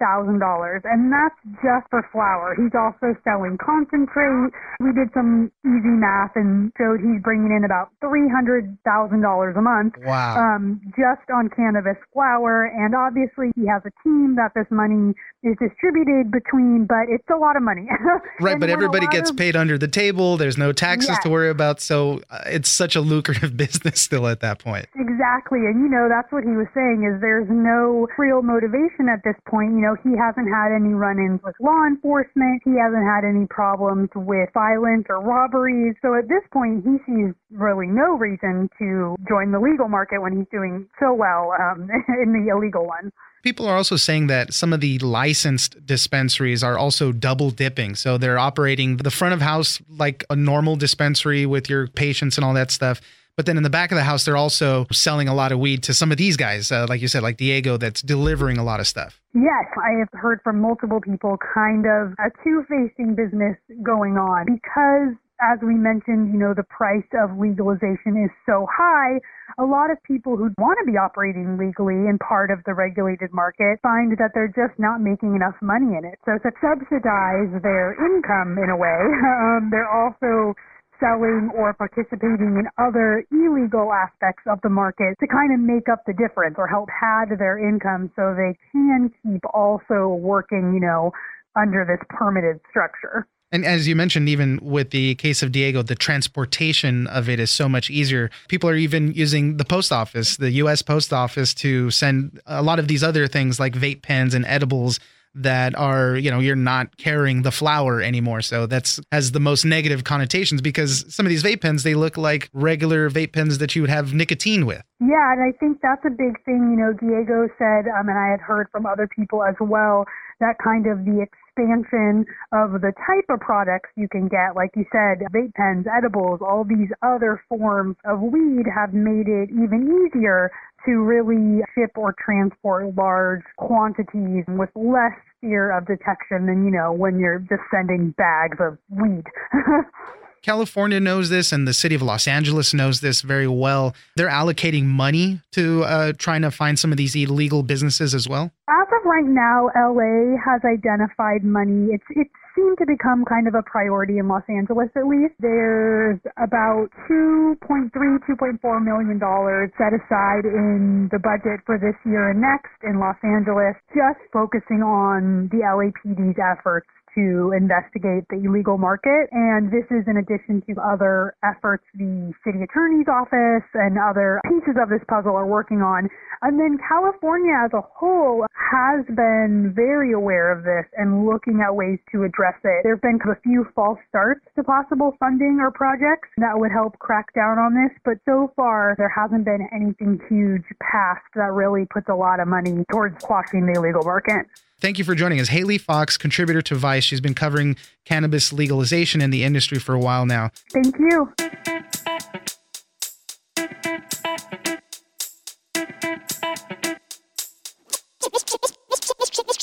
And 0.84 1.12
that's 1.12 1.40
just 1.64 1.88
for 1.90 2.04
flower. 2.12 2.60
He's 2.60 2.76
also 2.76 3.16
selling 3.24 3.56
concentrate. 3.64 4.52
We 4.84 4.92
did 4.92 5.14
some 5.16 5.52
easy 5.64 5.96
math 5.96 6.36
and 6.36 6.72
showed 6.76 7.00
he's 7.00 7.22
bringing 7.24 7.37
bringing 7.38 7.56
in 7.58 7.64
about 7.64 7.90
three 8.02 8.28
hundred 8.30 8.78
thousand 8.84 9.22
dollars 9.22 9.56
a 9.58 9.62
month. 9.62 9.94
Wow. 10.06 10.38
Um, 10.38 10.82
just 10.98 11.30
on 11.34 11.50
cannabis 11.50 11.98
flower, 12.14 12.66
and 12.66 12.96
obviously 12.96 13.52
he 13.56 13.68
has 13.68 13.82
a 13.86 13.92
team 14.04 14.36
that 14.36 14.54
this 14.56 14.66
money 14.72 15.14
is 15.44 15.56
distributed 15.60 16.32
between, 16.32 16.86
but 16.88 17.08
it's 17.10 17.28
a 17.30 17.38
lot 17.38 17.56
of 17.56 17.64
money. 17.64 17.88
right, 18.42 18.60
but 18.60 18.70
everybody 18.70 19.08
gets 19.08 19.30
of, 19.30 19.38
paid 19.38 19.56
under 19.56 19.78
the 19.78 19.88
table. 19.88 20.38
There's 20.38 20.58
no 20.58 20.72
taxes 20.72 21.10
yes. 21.10 21.24
to 21.24 21.30
worry 21.30 21.50
about, 21.50 21.82
so 21.82 22.22
uh, 22.30 22.42
it's 22.46 22.70
such 22.70 22.96
a 22.96 23.02
lucrative 23.02 23.56
business 23.64 24.02
still 24.02 24.28
at 24.28 24.42
that 24.42 24.60
point. 24.60 24.88
Exactly, 24.96 25.60
and 25.60 25.82
you 25.82 25.90
know 25.90 26.08
that's 26.10 26.32
what 26.32 26.44
he 26.44 26.52
was 26.52 26.68
saying 26.74 27.06
is 27.06 27.22
there's 27.22 27.48
no 27.50 28.08
real 28.18 28.42
motivation 28.42 29.10
at 29.12 29.22
this 29.24 29.38
point. 29.48 29.74
You 29.74 29.82
know, 29.82 29.96
he 30.04 30.18
hasn't 30.18 30.50
had 30.50 30.74
any 30.74 30.94
run-ins 30.94 31.42
with 31.44 31.56
law 31.62 31.86
enforcement. 31.86 32.62
He 32.66 32.76
hasn't 32.78 33.06
had 33.06 33.24
any 33.24 33.46
problems 33.48 34.10
with 34.16 34.50
violence 34.54 35.06
or 35.10 35.22
robberies. 35.22 35.96
So 36.02 36.16
at 36.16 36.28
this 36.28 36.44
point, 36.52 36.84
he 36.84 36.98
sees 37.06 37.27
really 37.52 37.88
no 37.88 38.18
reason 38.18 38.70
to 38.80 39.16
join 39.28 39.52
the 39.52 39.60
legal 39.60 39.88
market 39.88 40.22
when 40.22 40.38
he's 40.38 40.48
doing 40.52 40.88
so 41.00 41.14
well 41.14 41.54
um, 41.60 41.90
in 42.22 42.34
the 42.34 42.52
illegal 42.52 42.86
one. 42.86 43.12
People 43.44 43.68
are 43.68 43.78
also 43.78 43.96
saying 43.96 44.28
that 44.28 44.54
some 44.54 44.74
of 44.74 44.82
the 44.82 45.00
licensed 45.00 45.86
dispensaries 45.86 46.64
are 46.64 46.78
also 46.78 47.12
double 47.12 47.50
dipping. 47.52 47.96
So 47.96 48.18
they're 48.18 48.40
operating 48.40 48.98
the 48.98 49.12
front 49.12 49.34
of 49.34 49.42
house 49.42 49.80
like 49.90 50.26
a 50.30 50.36
normal 50.36 50.76
dispensary 50.76 51.46
with 51.46 51.70
your 51.70 51.88
patients 51.88 52.38
and 52.38 52.44
all 52.44 52.54
that 52.56 52.72
stuff. 52.72 53.00
But 53.38 53.46
then 53.46 53.56
in 53.56 53.62
the 53.62 53.70
back 53.70 53.92
of 53.92 53.96
the 53.96 54.04
house, 54.04 54.26
they're 54.26 54.36
also 54.36 54.88
selling 54.92 55.28
a 55.28 55.36
lot 55.36 55.52
of 55.52 55.60
weed 55.60 55.84
to 55.84 55.94
some 55.94 56.12
of 56.12 56.18
these 56.18 56.36
guys, 56.36 56.72
uh, 56.72 56.88
like 56.90 57.02
you 57.02 57.08
said, 57.08 57.22
like 57.22 57.38
Diego, 57.38 57.78
that's 57.78 58.02
delivering 58.02 58.58
a 58.58 58.64
lot 58.64 58.80
of 58.80 58.88
stuff. 58.88 59.22
Yes, 59.36 59.66
I 59.78 60.00
have 60.00 60.10
heard 60.14 60.40
from 60.44 60.60
multiple 60.60 61.00
people 61.00 61.38
kind 61.54 61.86
of 61.86 62.14
a 62.18 62.32
two 62.44 62.66
facing 62.68 63.14
business 63.14 63.56
going 63.84 64.18
on 64.18 64.46
because 64.46 65.14
as 65.40 65.60
we 65.62 65.76
mentioned, 65.76 66.34
you 66.34 66.40
know, 66.40 66.54
the 66.54 66.66
price 66.66 67.06
of 67.14 67.38
legalization 67.38 68.18
is 68.18 68.32
so 68.46 68.66
high, 68.70 69.22
a 69.58 69.66
lot 69.66 69.92
of 69.92 70.02
people 70.04 70.36
who 70.38 70.50
want 70.58 70.78
to 70.82 70.86
be 70.86 70.98
operating 70.98 71.58
legally 71.58 72.10
in 72.10 72.18
part 72.18 72.50
of 72.50 72.60
the 72.66 72.74
regulated 72.74 73.30
market 73.34 73.78
find 73.82 74.12
that 74.18 74.34
they're 74.34 74.52
just 74.52 74.78
not 74.80 75.02
making 75.02 75.36
enough 75.36 75.56
money 75.62 75.98
in 75.98 76.06
it. 76.06 76.18
So 76.26 76.42
to 76.42 76.50
subsidize 76.58 77.54
their 77.62 77.94
income 78.02 78.58
in 78.58 78.70
a 78.70 78.78
way, 78.78 79.02
um, 79.30 79.70
they're 79.70 79.90
also 79.90 80.58
selling 81.00 81.54
or 81.54 81.74
participating 81.78 82.58
in 82.58 82.66
other 82.82 83.24
illegal 83.30 83.94
aspects 83.94 84.42
of 84.50 84.58
the 84.64 84.70
market 84.70 85.14
to 85.20 85.28
kind 85.28 85.54
of 85.54 85.60
make 85.60 85.88
up 85.90 86.02
the 86.06 86.14
difference 86.14 86.56
or 86.58 86.66
help 86.66 86.90
pad 86.90 87.30
their 87.38 87.62
income 87.62 88.10
so 88.16 88.34
they 88.34 88.58
can 88.74 89.14
keep 89.22 89.42
also 89.54 90.18
working, 90.18 90.74
you 90.74 90.82
know, 90.82 91.12
under 91.56 91.86
this 91.86 92.02
permitted 92.10 92.60
structure. 92.70 93.28
And 93.52 93.66
as 93.66 93.88
you 93.88 93.96
mentioned, 93.96 94.28
even 94.28 94.60
with 94.62 94.90
the 94.90 95.16
case 95.16 95.42
of 95.42 95.52
Diego, 95.52 95.82
the 95.82 95.96
transportation 95.96 97.08
of 97.08 97.30
it 97.30 97.40
is 97.40 97.50
so 97.50 97.70
much 97.70 97.90
easier. 97.90 98.30
People 98.50 98.70
are 98.70 98.76
even 98.76 99.14
using 99.14 99.58
the 99.58 99.66
post 99.66 99.92
office, 99.92 100.38
the 100.38 100.52
US 100.52 100.82
Post 100.82 101.14
Office, 101.14 101.54
to 101.56 101.90
send 101.90 102.42
a 102.46 102.62
lot 102.62 102.80
of 102.80 102.88
these 102.88 103.04
other 103.04 103.28
things 103.28 103.60
like 103.60 103.74
vape 103.74 104.02
pens 104.02 104.34
and 104.34 104.46
edibles 104.46 105.00
that 105.34 105.76
are, 105.76 106.18
you 106.18 106.32
know, 106.32 106.40
you're 106.40 106.56
not 106.56 106.98
carrying 106.98 107.44
the 107.44 107.52
flower 107.52 108.02
anymore. 108.02 108.42
So 108.42 108.66
that's 108.66 109.00
has 109.12 109.32
the 109.32 109.40
most 109.40 109.66
negative 109.66 110.04
connotations 110.04 110.62
because 110.62 111.06
some 111.14 111.26
of 111.26 111.30
these 111.30 111.44
vape 111.44 111.62
pens, 111.62 111.84
they 111.84 111.94
look 111.94 112.18
like 112.18 112.50
regular 112.54 113.10
vape 113.10 113.34
pens 113.34 113.60
that 113.60 113.76
you 113.76 113.82
would 113.84 113.90
have 113.92 114.14
nicotine 114.14 114.66
with. 114.66 114.82
Yeah, 115.00 115.34
and 115.34 115.42
I 115.42 115.56
think 115.58 115.80
that's 115.82 116.04
a 116.06 116.10
big 116.10 116.44
thing. 116.44 116.72
You 116.72 116.78
know, 116.78 116.94
Diego 116.94 117.48
said, 117.58 117.88
um, 117.88 118.10
and 118.10 118.18
I 118.18 118.32
had 118.32 118.42
heard 118.42 118.68
from 118.72 118.86
other 118.86 119.08
people 119.08 119.44
as 119.44 119.56
well, 119.62 120.06
that 120.40 120.56
kind 120.64 120.88
of 120.88 121.06
the 121.06 121.22
expansion 121.58 122.26
of 122.52 122.82
the 122.82 122.94
type 123.06 123.26
of 123.30 123.40
products 123.40 123.90
you 123.96 124.08
can 124.08 124.28
get. 124.28 124.56
Like 124.56 124.72
you 124.76 124.86
said, 124.92 125.26
vape 125.34 125.54
pens, 125.54 125.86
edibles, 125.88 126.40
all 126.42 126.64
these 126.64 126.90
other 127.02 127.42
forms 127.50 127.96
of 128.06 128.22
weed 128.22 128.66
have 128.74 128.94
made 128.94 129.28
it 129.28 129.50
even 129.50 130.08
easier 130.08 130.52
to 130.86 130.92
really 131.04 131.64
ship 131.76 131.92
or 131.96 132.14
transport 132.24 132.96
large 132.96 133.44
quantities 133.58 134.46
with 134.48 134.70
less 134.76 135.18
fear 135.42 135.76
of 135.76 135.86
detection 135.86 136.46
than, 136.46 136.66
you 136.66 136.72
know, 136.72 136.92
when 136.92 137.20
you're 137.20 137.40
just 137.40 137.62
sending 137.72 138.14
bags 138.18 138.58
of 138.60 138.78
weed. 138.90 139.26
California 140.48 141.02
knows 141.02 141.28
this, 141.28 141.52
and 141.52 141.68
the 141.68 141.74
city 141.74 141.94
of 141.94 142.02
Los 142.02 142.26
Angeles 142.26 142.74
knows 142.74 143.02
this 143.02 143.20
very 143.20 143.50
well. 143.50 143.94
They're 144.16 144.30
allocating 144.30 144.86
money 144.86 145.42
to 145.52 145.84
uh, 145.84 146.14
trying 146.18 146.42
to 146.44 146.52
find 146.52 146.80
some 146.80 146.94
of 146.94 146.98
these 146.98 147.18
illegal 147.18 147.64
businesses 147.64 148.16
as 148.16 148.30
well. 148.30 148.52
As 148.70 148.88
of 148.88 149.04
right 149.04 149.28
now, 149.28 149.68
LA 149.76 150.40
has 150.40 150.62
identified 150.64 151.44
money. 151.44 151.92
It's 151.92 152.08
it 152.12 152.32
seemed 152.56 152.78
to 152.78 152.86
become 152.88 153.26
kind 153.26 153.50
of 153.50 153.56
a 153.56 153.62
priority 153.62 154.20
in 154.20 154.30
Los 154.30 154.44
Angeles, 154.48 154.88
at 154.96 155.06
least. 155.06 155.36
There's 155.42 156.20
about 156.42 156.88
2.3, 157.12 157.92
2.4 157.92 158.86
million 158.86 159.20
dollars 159.20 159.70
set 159.78 159.92
aside 159.92 160.46
in 160.48 161.10
the 161.12 161.20
budget 161.20 161.60
for 161.66 161.78
this 161.78 162.00
year 162.06 162.32
and 162.32 162.40
next 162.40 162.72
in 162.88 163.00
Los 163.04 163.20
Angeles, 163.22 163.76
just 163.92 164.24
focusing 164.32 164.80
on 164.80 165.50
the 165.52 165.60
LAPD's 165.68 166.40
efforts 166.40 166.88
to 167.18 167.52
investigate 167.58 168.30
the 168.30 168.38
illegal 168.46 168.78
market. 168.78 169.28
And 169.34 169.74
this 169.74 169.90
is 169.90 170.06
in 170.06 170.22
addition 170.22 170.62
to 170.70 170.78
other 170.78 171.34
efforts 171.42 171.84
the 171.98 172.32
city 172.46 172.62
attorney's 172.62 173.10
office 173.10 173.66
and 173.74 173.98
other 173.98 174.40
pieces 174.46 174.78
of 174.78 174.94
this 174.94 175.02
puzzle 175.10 175.34
are 175.34 175.50
working 175.50 175.82
on. 175.82 176.08
And 176.46 176.62
then 176.62 176.78
California 176.78 177.58
as 177.66 177.74
a 177.74 177.82
whole 177.82 178.46
has 178.54 179.02
been 179.10 179.74
very 179.74 180.14
aware 180.14 180.54
of 180.54 180.64
this 180.64 180.86
and 180.96 181.26
looking 181.26 181.66
at 181.66 181.74
ways 181.74 181.98
to 182.14 182.24
address 182.24 182.62
it. 182.64 182.86
There 182.86 182.94
have 182.94 183.02
been 183.02 183.18
a 183.26 183.42
few 183.42 183.66
false 183.74 183.98
starts 184.10 184.46
to 184.56 184.64
possible 184.64 185.18
funding 185.20 185.58
or 185.60 185.72
projects 185.72 186.30
that 186.38 186.54
would 186.54 186.72
help 186.72 187.00
crack 187.00 187.34
down 187.34 187.58
on 187.58 187.74
this, 187.74 187.92
but 188.06 188.22
so 188.26 188.54
far 188.56 188.94
there 188.98 189.10
hasn't 189.10 189.46
been 189.46 189.68
anything 189.74 190.22
huge 190.30 190.64
passed 190.80 191.26
that 191.34 191.52
really 191.52 191.88
puts 191.90 192.08
a 192.10 192.16
lot 192.16 192.40
of 192.40 192.48
money 192.48 192.86
towards 192.92 193.18
quashing 193.24 193.66
the 193.66 193.74
illegal 193.74 194.04
market. 194.04 194.46
Thank 194.80 195.00
you 195.00 195.04
for 195.04 195.16
joining 195.16 195.40
us. 195.40 195.48
Hayley 195.48 195.80
Fox, 195.80 196.18
contributor 196.18 196.62
to 196.62 196.76
Vice. 196.76 197.04
She's 197.04 197.22
been 197.22 197.34
covering 197.34 197.76
cannabis 198.06 198.54
legalization 198.54 199.22
in 199.22 199.32
the 199.32 199.44
industry 199.44 199.80
for 199.80 199.96
a 199.96 200.00
while 200.00 200.26
now. 200.26 200.52
Thank 200.72 200.96
you. 201.00 201.34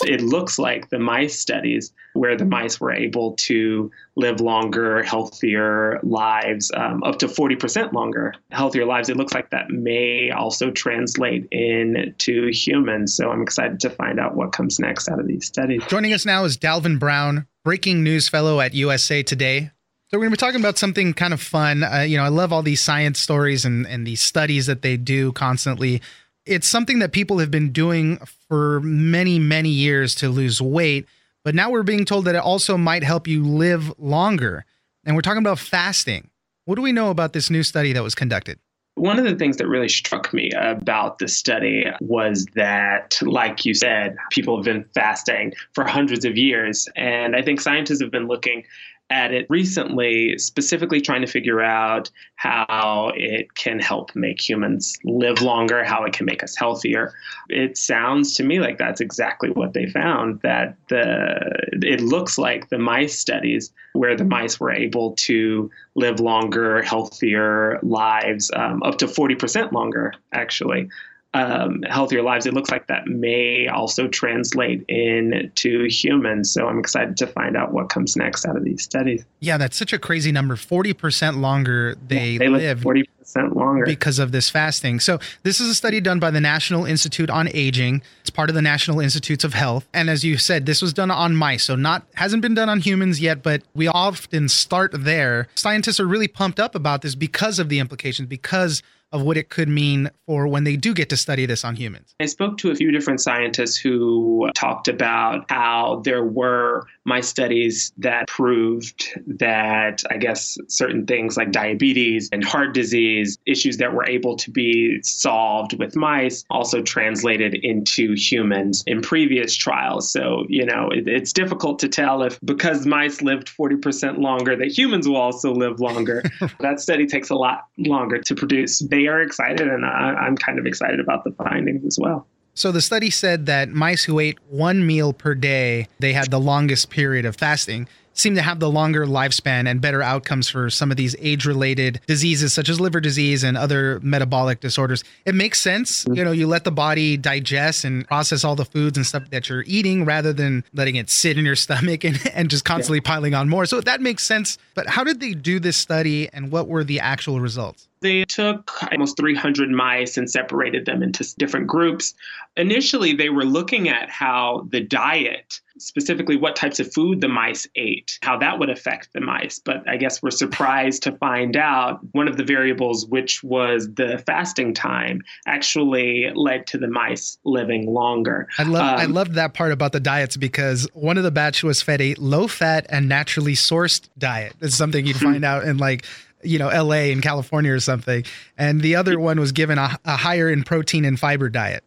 It 0.06 0.20
looks 0.20 0.58
like 0.58 0.90
the 0.90 0.98
mice 0.98 1.38
studies 1.38 1.92
where 2.14 2.36
the 2.36 2.44
mice 2.44 2.80
were 2.80 2.92
able 2.92 3.32
to 3.32 3.90
live 4.16 4.40
longer, 4.40 5.02
healthier 5.02 5.98
lives, 6.02 6.70
um, 6.74 7.02
up 7.02 7.18
to 7.18 7.26
40% 7.26 7.92
longer, 7.92 8.34
healthier 8.50 8.86
lives. 8.86 9.08
It 9.08 9.16
looks 9.16 9.34
like 9.34 9.50
that 9.50 9.70
may 9.70 10.30
also 10.30 10.70
translate 10.70 11.48
into 11.50 12.50
humans. 12.52 13.14
So 13.14 13.30
I'm 13.30 13.42
excited 13.42 13.80
to 13.80 13.90
find 13.90 14.20
out 14.20 14.36
what 14.36 14.52
comes 14.52 14.78
next 14.78 15.08
out 15.08 15.18
of 15.18 15.26
these 15.26 15.46
studies. 15.46 15.82
Joining 15.88 16.12
us 16.12 16.24
now 16.24 16.44
is 16.44 16.56
Dalvin 16.56 16.98
Brown, 16.98 17.46
breaking 17.64 18.02
news 18.04 18.28
fellow 18.28 18.60
at 18.60 18.74
USA 18.74 19.22
Today. 19.22 19.72
So 20.10 20.18
we're 20.18 20.26
going 20.26 20.32
to 20.32 20.36
be 20.36 20.46
talking 20.46 20.60
about 20.60 20.78
something 20.78 21.14
kind 21.14 21.34
of 21.34 21.40
fun. 21.40 21.82
Uh, 21.82 22.02
you 22.02 22.16
know, 22.16 22.22
I 22.22 22.28
love 22.28 22.52
all 22.52 22.62
these 22.62 22.80
science 22.80 23.18
stories 23.18 23.64
and, 23.64 23.84
and 23.86 24.06
these 24.06 24.20
studies 24.20 24.66
that 24.66 24.82
they 24.82 24.96
do 24.96 25.32
constantly 25.32 26.00
it's 26.46 26.66
something 26.66 26.98
that 26.98 27.12
people 27.12 27.38
have 27.38 27.50
been 27.50 27.72
doing 27.72 28.18
for 28.48 28.80
many, 28.80 29.38
many 29.38 29.70
years 29.70 30.14
to 30.16 30.28
lose 30.28 30.60
weight. 30.60 31.06
But 31.44 31.54
now 31.54 31.70
we're 31.70 31.82
being 31.82 32.04
told 32.04 32.24
that 32.24 32.34
it 32.34 32.42
also 32.42 32.76
might 32.76 33.02
help 33.02 33.26
you 33.26 33.44
live 33.44 33.92
longer. 33.98 34.64
And 35.04 35.14
we're 35.14 35.22
talking 35.22 35.42
about 35.42 35.58
fasting. 35.58 36.30
What 36.64 36.76
do 36.76 36.82
we 36.82 36.92
know 36.92 37.10
about 37.10 37.32
this 37.34 37.50
new 37.50 37.62
study 37.62 37.92
that 37.92 38.02
was 38.02 38.14
conducted? 38.14 38.58
One 38.96 39.18
of 39.18 39.24
the 39.24 39.34
things 39.34 39.56
that 39.56 39.66
really 39.66 39.88
struck 39.88 40.32
me 40.32 40.50
about 40.52 41.18
the 41.18 41.28
study 41.28 41.84
was 42.00 42.46
that, 42.54 43.18
like 43.22 43.64
you 43.64 43.74
said, 43.74 44.16
people 44.30 44.56
have 44.56 44.64
been 44.64 44.84
fasting 44.94 45.52
for 45.72 45.84
hundreds 45.84 46.24
of 46.24 46.38
years. 46.38 46.88
And 46.94 47.34
I 47.34 47.42
think 47.42 47.60
scientists 47.60 48.00
have 48.00 48.12
been 48.12 48.28
looking 48.28 48.64
at 49.10 49.32
it 49.32 49.46
recently, 49.50 50.38
specifically 50.38 51.00
trying 51.00 51.20
to 51.20 51.26
figure 51.26 51.60
out 51.60 52.10
how 52.36 53.12
it 53.14 53.54
can 53.54 53.78
help 53.78 54.14
make 54.16 54.40
humans 54.40 54.96
live 55.04 55.42
longer, 55.42 55.84
how 55.84 56.04
it 56.04 56.12
can 56.12 56.24
make 56.24 56.42
us 56.42 56.56
healthier. 56.56 57.12
It 57.48 57.76
sounds 57.76 58.34
to 58.34 58.42
me 58.42 58.60
like 58.60 58.78
that's 58.78 59.00
exactly 59.00 59.50
what 59.50 59.74
they 59.74 59.86
found. 59.86 60.40
That 60.40 60.76
the 60.88 61.38
it 61.82 62.00
looks 62.00 62.38
like 62.38 62.70
the 62.70 62.78
mice 62.78 63.18
studies 63.18 63.72
where 63.92 64.16
the 64.16 64.24
mice 64.24 64.58
were 64.58 64.72
able 64.72 65.12
to 65.12 65.70
live 65.94 66.18
longer, 66.18 66.82
healthier 66.82 67.78
lives, 67.82 68.50
um, 68.56 68.82
up 68.82 68.98
to 68.98 69.06
40% 69.06 69.72
longer, 69.72 70.12
actually 70.32 70.88
um, 71.34 71.82
healthier 71.82 72.22
lives, 72.22 72.46
it 72.46 72.54
looks 72.54 72.70
like 72.70 72.86
that 72.86 73.06
may 73.08 73.66
also 73.66 74.06
translate 74.06 74.84
into 74.88 75.86
humans. 75.88 76.52
So 76.52 76.68
I'm 76.68 76.78
excited 76.78 77.16
to 77.18 77.26
find 77.26 77.56
out 77.56 77.72
what 77.72 77.88
comes 77.88 78.16
next 78.16 78.46
out 78.46 78.56
of 78.56 78.64
these 78.64 78.82
studies. 78.84 79.24
Yeah, 79.40 79.58
that's 79.58 79.76
such 79.76 79.92
a 79.92 79.98
crazy 79.98 80.30
number. 80.30 80.54
40% 80.54 81.40
longer 81.40 81.96
they, 82.06 82.30
yeah, 82.30 82.38
they 82.38 82.48
live. 82.48 82.80
40% 82.80 83.56
longer. 83.56 83.84
Because 83.84 84.20
of 84.20 84.30
this 84.30 84.48
fasting. 84.48 85.00
So 85.00 85.18
this 85.42 85.58
is 85.58 85.68
a 85.68 85.74
study 85.74 86.00
done 86.00 86.20
by 86.20 86.30
the 86.30 86.40
National 86.40 86.84
Institute 86.84 87.30
on 87.30 87.48
Aging. 87.52 88.02
It's 88.20 88.30
part 88.30 88.48
of 88.48 88.54
the 88.54 88.62
National 88.62 89.00
Institutes 89.00 89.42
of 89.42 89.54
Health. 89.54 89.88
And 89.92 90.08
as 90.08 90.24
you 90.24 90.38
said, 90.38 90.66
this 90.66 90.80
was 90.80 90.92
done 90.92 91.10
on 91.10 91.34
mice. 91.34 91.64
So 91.64 91.74
not 91.74 92.06
hasn't 92.14 92.42
been 92.42 92.54
done 92.54 92.68
on 92.68 92.80
humans 92.80 93.20
yet, 93.20 93.42
but 93.42 93.62
we 93.74 93.88
often 93.88 94.48
start 94.48 94.92
there. 94.94 95.48
Scientists 95.56 95.98
are 95.98 96.06
really 96.06 96.28
pumped 96.28 96.60
up 96.60 96.76
about 96.76 97.02
this 97.02 97.16
because 97.16 97.58
of 97.58 97.68
the 97.68 97.80
implications, 97.80 98.28
because 98.28 98.82
of 99.14 99.22
what 99.22 99.36
it 99.36 99.48
could 99.48 99.68
mean 99.68 100.10
for 100.26 100.48
when 100.48 100.64
they 100.64 100.76
do 100.76 100.92
get 100.92 101.08
to 101.08 101.16
study 101.16 101.46
this 101.46 101.64
on 101.64 101.76
humans. 101.76 102.16
I 102.18 102.26
spoke 102.26 102.58
to 102.58 102.72
a 102.72 102.74
few 102.74 102.90
different 102.90 103.20
scientists 103.20 103.76
who 103.76 104.50
talked 104.56 104.88
about 104.88 105.48
how 105.48 106.02
there 106.04 106.24
were 106.24 106.88
my 107.04 107.20
studies 107.20 107.92
that 107.98 108.26
proved 108.28 109.10
that 109.26 110.02
I 110.10 110.16
guess 110.16 110.56
certain 110.68 111.06
things 111.06 111.36
like 111.36 111.52
diabetes 111.52 112.28
and 112.32 112.42
heart 112.42 112.74
disease, 112.74 113.38
issues 113.46 113.76
that 113.78 113.92
were 113.92 114.06
able 114.06 114.36
to 114.36 114.50
be 114.50 115.02
solved 115.02 115.78
with 115.78 115.96
mice, 115.96 116.44
also 116.50 116.82
translated 116.82 117.54
into 117.54 118.14
humans 118.14 118.82
in 118.86 119.02
previous 119.02 119.54
trials. 119.54 120.10
So, 120.10 120.44
you 120.48 120.64
know, 120.64 120.88
it, 120.90 121.06
it's 121.06 121.32
difficult 121.32 121.78
to 121.80 121.88
tell 121.88 122.22
if 122.22 122.40
because 122.44 122.86
mice 122.86 123.22
lived 123.22 123.48
40% 123.48 124.18
longer, 124.18 124.56
that 124.56 124.76
humans 124.76 125.06
will 125.06 125.16
also 125.16 125.52
live 125.52 125.80
longer. 125.80 126.22
that 126.60 126.80
study 126.80 127.06
takes 127.06 127.30
a 127.30 127.34
lot 127.34 127.66
longer 127.78 128.18
to 128.18 128.34
produce. 128.34 128.78
They 128.78 129.06
are 129.06 129.20
excited, 129.20 129.68
and 129.68 129.84
I, 129.84 130.26
am 130.26 130.36
kind 130.36 130.58
of 130.58 130.66
excited 130.66 131.00
about 131.00 131.24
the 131.24 131.32
findings 131.32 131.84
as 131.84 131.98
well. 132.00 132.26
So 132.54 132.70
the 132.70 132.80
study 132.80 133.10
said 133.10 133.46
that 133.46 133.68
mice 133.68 134.04
who 134.04 134.18
ate 134.20 134.38
one 134.48 134.86
meal 134.86 135.12
per 135.12 135.34
day, 135.34 135.88
they 135.98 136.12
had 136.12 136.30
the 136.30 136.40
longest 136.40 136.90
period 136.90 137.24
of 137.24 137.36
fasting 137.36 137.88
seem 138.14 138.34
to 138.36 138.42
have 138.42 138.60
the 138.60 138.70
longer 138.70 139.06
lifespan 139.06 139.68
and 139.68 139.80
better 139.80 140.02
outcomes 140.02 140.48
for 140.48 140.70
some 140.70 140.90
of 140.90 140.96
these 140.96 141.14
age 141.18 141.44
related 141.44 142.00
diseases 142.06 142.54
such 142.54 142.68
as 142.68 142.80
liver 142.80 143.00
disease 143.00 143.44
and 143.44 143.56
other 143.56 144.00
metabolic 144.02 144.60
disorders. 144.60 145.04
It 145.26 145.34
makes 145.34 145.60
sense. 145.60 146.06
You 146.12 146.24
know, 146.24 146.32
you 146.32 146.46
let 146.46 146.64
the 146.64 146.70
body 146.70 147.16
digest 147.16 147.84
and 147.84 148.06
process 148.06 148.44
all 148.44 148.56
the 148.56 148.64
foods 148.64 148.96
and 148.96 149.06
stuff 149.06 149.28
that 149.30 149.48
you're 149.48 149.64
eating 149.66 150.04
rather 150.04 150.32
than 150.32 150.64
letting 150.72 150.96
it 150.96 151.10
sit 151.10 151.36
in 151.36 151.44
your 151.44 151.56
stomach 151.64 152.04
and, 152.04 152.20
and 152.32 152.48
just 152.48 152.64
constantly 152.64 152.98
yeah. 152.98 153.10
piling 153.10 153.34
on 153.34 153.48
more. 153.48 153.66
So 153.66 153.80
that 153.80 154.00
makes 154.00 154.22
sense. 154.22 154.58
But 154.74 154.86
how 154.86 155.04
did 155.04 155.20
they 155.20 155.34
do 155.34 155.58
this 155.58 155.76
study 155.76 156.28
and 156.32 156.50
what 156.50 156.68
were 156.68 156.84
the 156.84 157.00
actual 157.00 157.40
results? 157.40 157.88
They 158.04 158.26
took 158.26 158.70
almost 158.92 159.16
300 159.16 159.70
mice 159.70 160.18
and 160.18 160.30
separated 160.30 160.84
them 160.84 161.02
into 161.02 161.24
different 161.38 161.66
groups. 161.66 162.12
Initially, 162.54 163.14
they 163.14 163.30
were 163.30 163.46
looking 163.46 163.88
at 163.88 164.10
how 164.10 164.68
the 164.70 164.80
diet 164.80 165.62
specifically 165.78 166.36
what 166.36 166.54
types 166.54 166.78
of 166.78 166.92
food 166.92 167.20
the 167.20 167.28
mice 167.28 167.66
ate, 167.74 168.18
how 168.22 168.38
that 168.38 168.58
would 168.58 168.70
affect 168.70 169.12
the 169.12 169.20
mice. 169.20 169.58
But 169.58 169.88
I 169.88 169.96
guess 169.96 170.22
we're 170.22 170.30
surprised 170.30 171.02
to 171.04 171.12
find 171.12 171.56
out 171.56 172.00
one 172.12 172.28
of 172.28 172.36
the 172.36 172.44
variables, 172.44 173.06
which 173.06 173.42
was 173.42 173.92
the 173.94 174.22
fasting 174.26 174.74
time, 174.74 175.22
actually 175.46 176.30
led 176.34 176.66
to 176.68 176.78
the 176.78 176.88
mice 176.88 177.38
living 177.44 177.86
longer. 177.92 178.48
I 178.58 178.64
love 178.64 178.94
um, 178.94 179.00
I 179.00 179.06
loved 179.06 179.34
that 179.34 179.54
part 179.54 179.72
about 179.72 179.92
the 179.92 180.00
diets 180.00 180.36
because 180.36 180.88
one 180.92 181.18
of 181.18 181.24
the 181.24 181.30
batch 181.30 181.62
was 181.62 181.82
fed 181.82 182.00
a 182.00 182.14
low 182.14 182.46
fat 182.46 182.86
and 182.88 183.08
naturally 183.08 183.54
sourced 183.54 184.08
diet. 184.18 184.54
It's 184.60 184.76
something 184.76 185.06
you'd 185.06 185.16
find 185.16 185.44
out 185.44 185.64
in 185.64 185.78
like 185.78 186.04
you 186.44 186.58
know 186.58 186.68
LA 186.68 187.10
in 187.10 187.20
California 187.20 187.72
or 187.72 187.80
something, 187.80 188.24
and 188.56 188.80
the 188.80 188.96
other 188.96 189.18
one 189.18 189.40
was 189.40 189.52
given 189.52 189.78
a, 189.78 189.98
a 190.04 190.16
higher 190.16 190.48
in 190.48 190.62
protein 190.62 191.04
and 191.04 191.18
fiber 191.18 191.48
diet. 191.48 191.84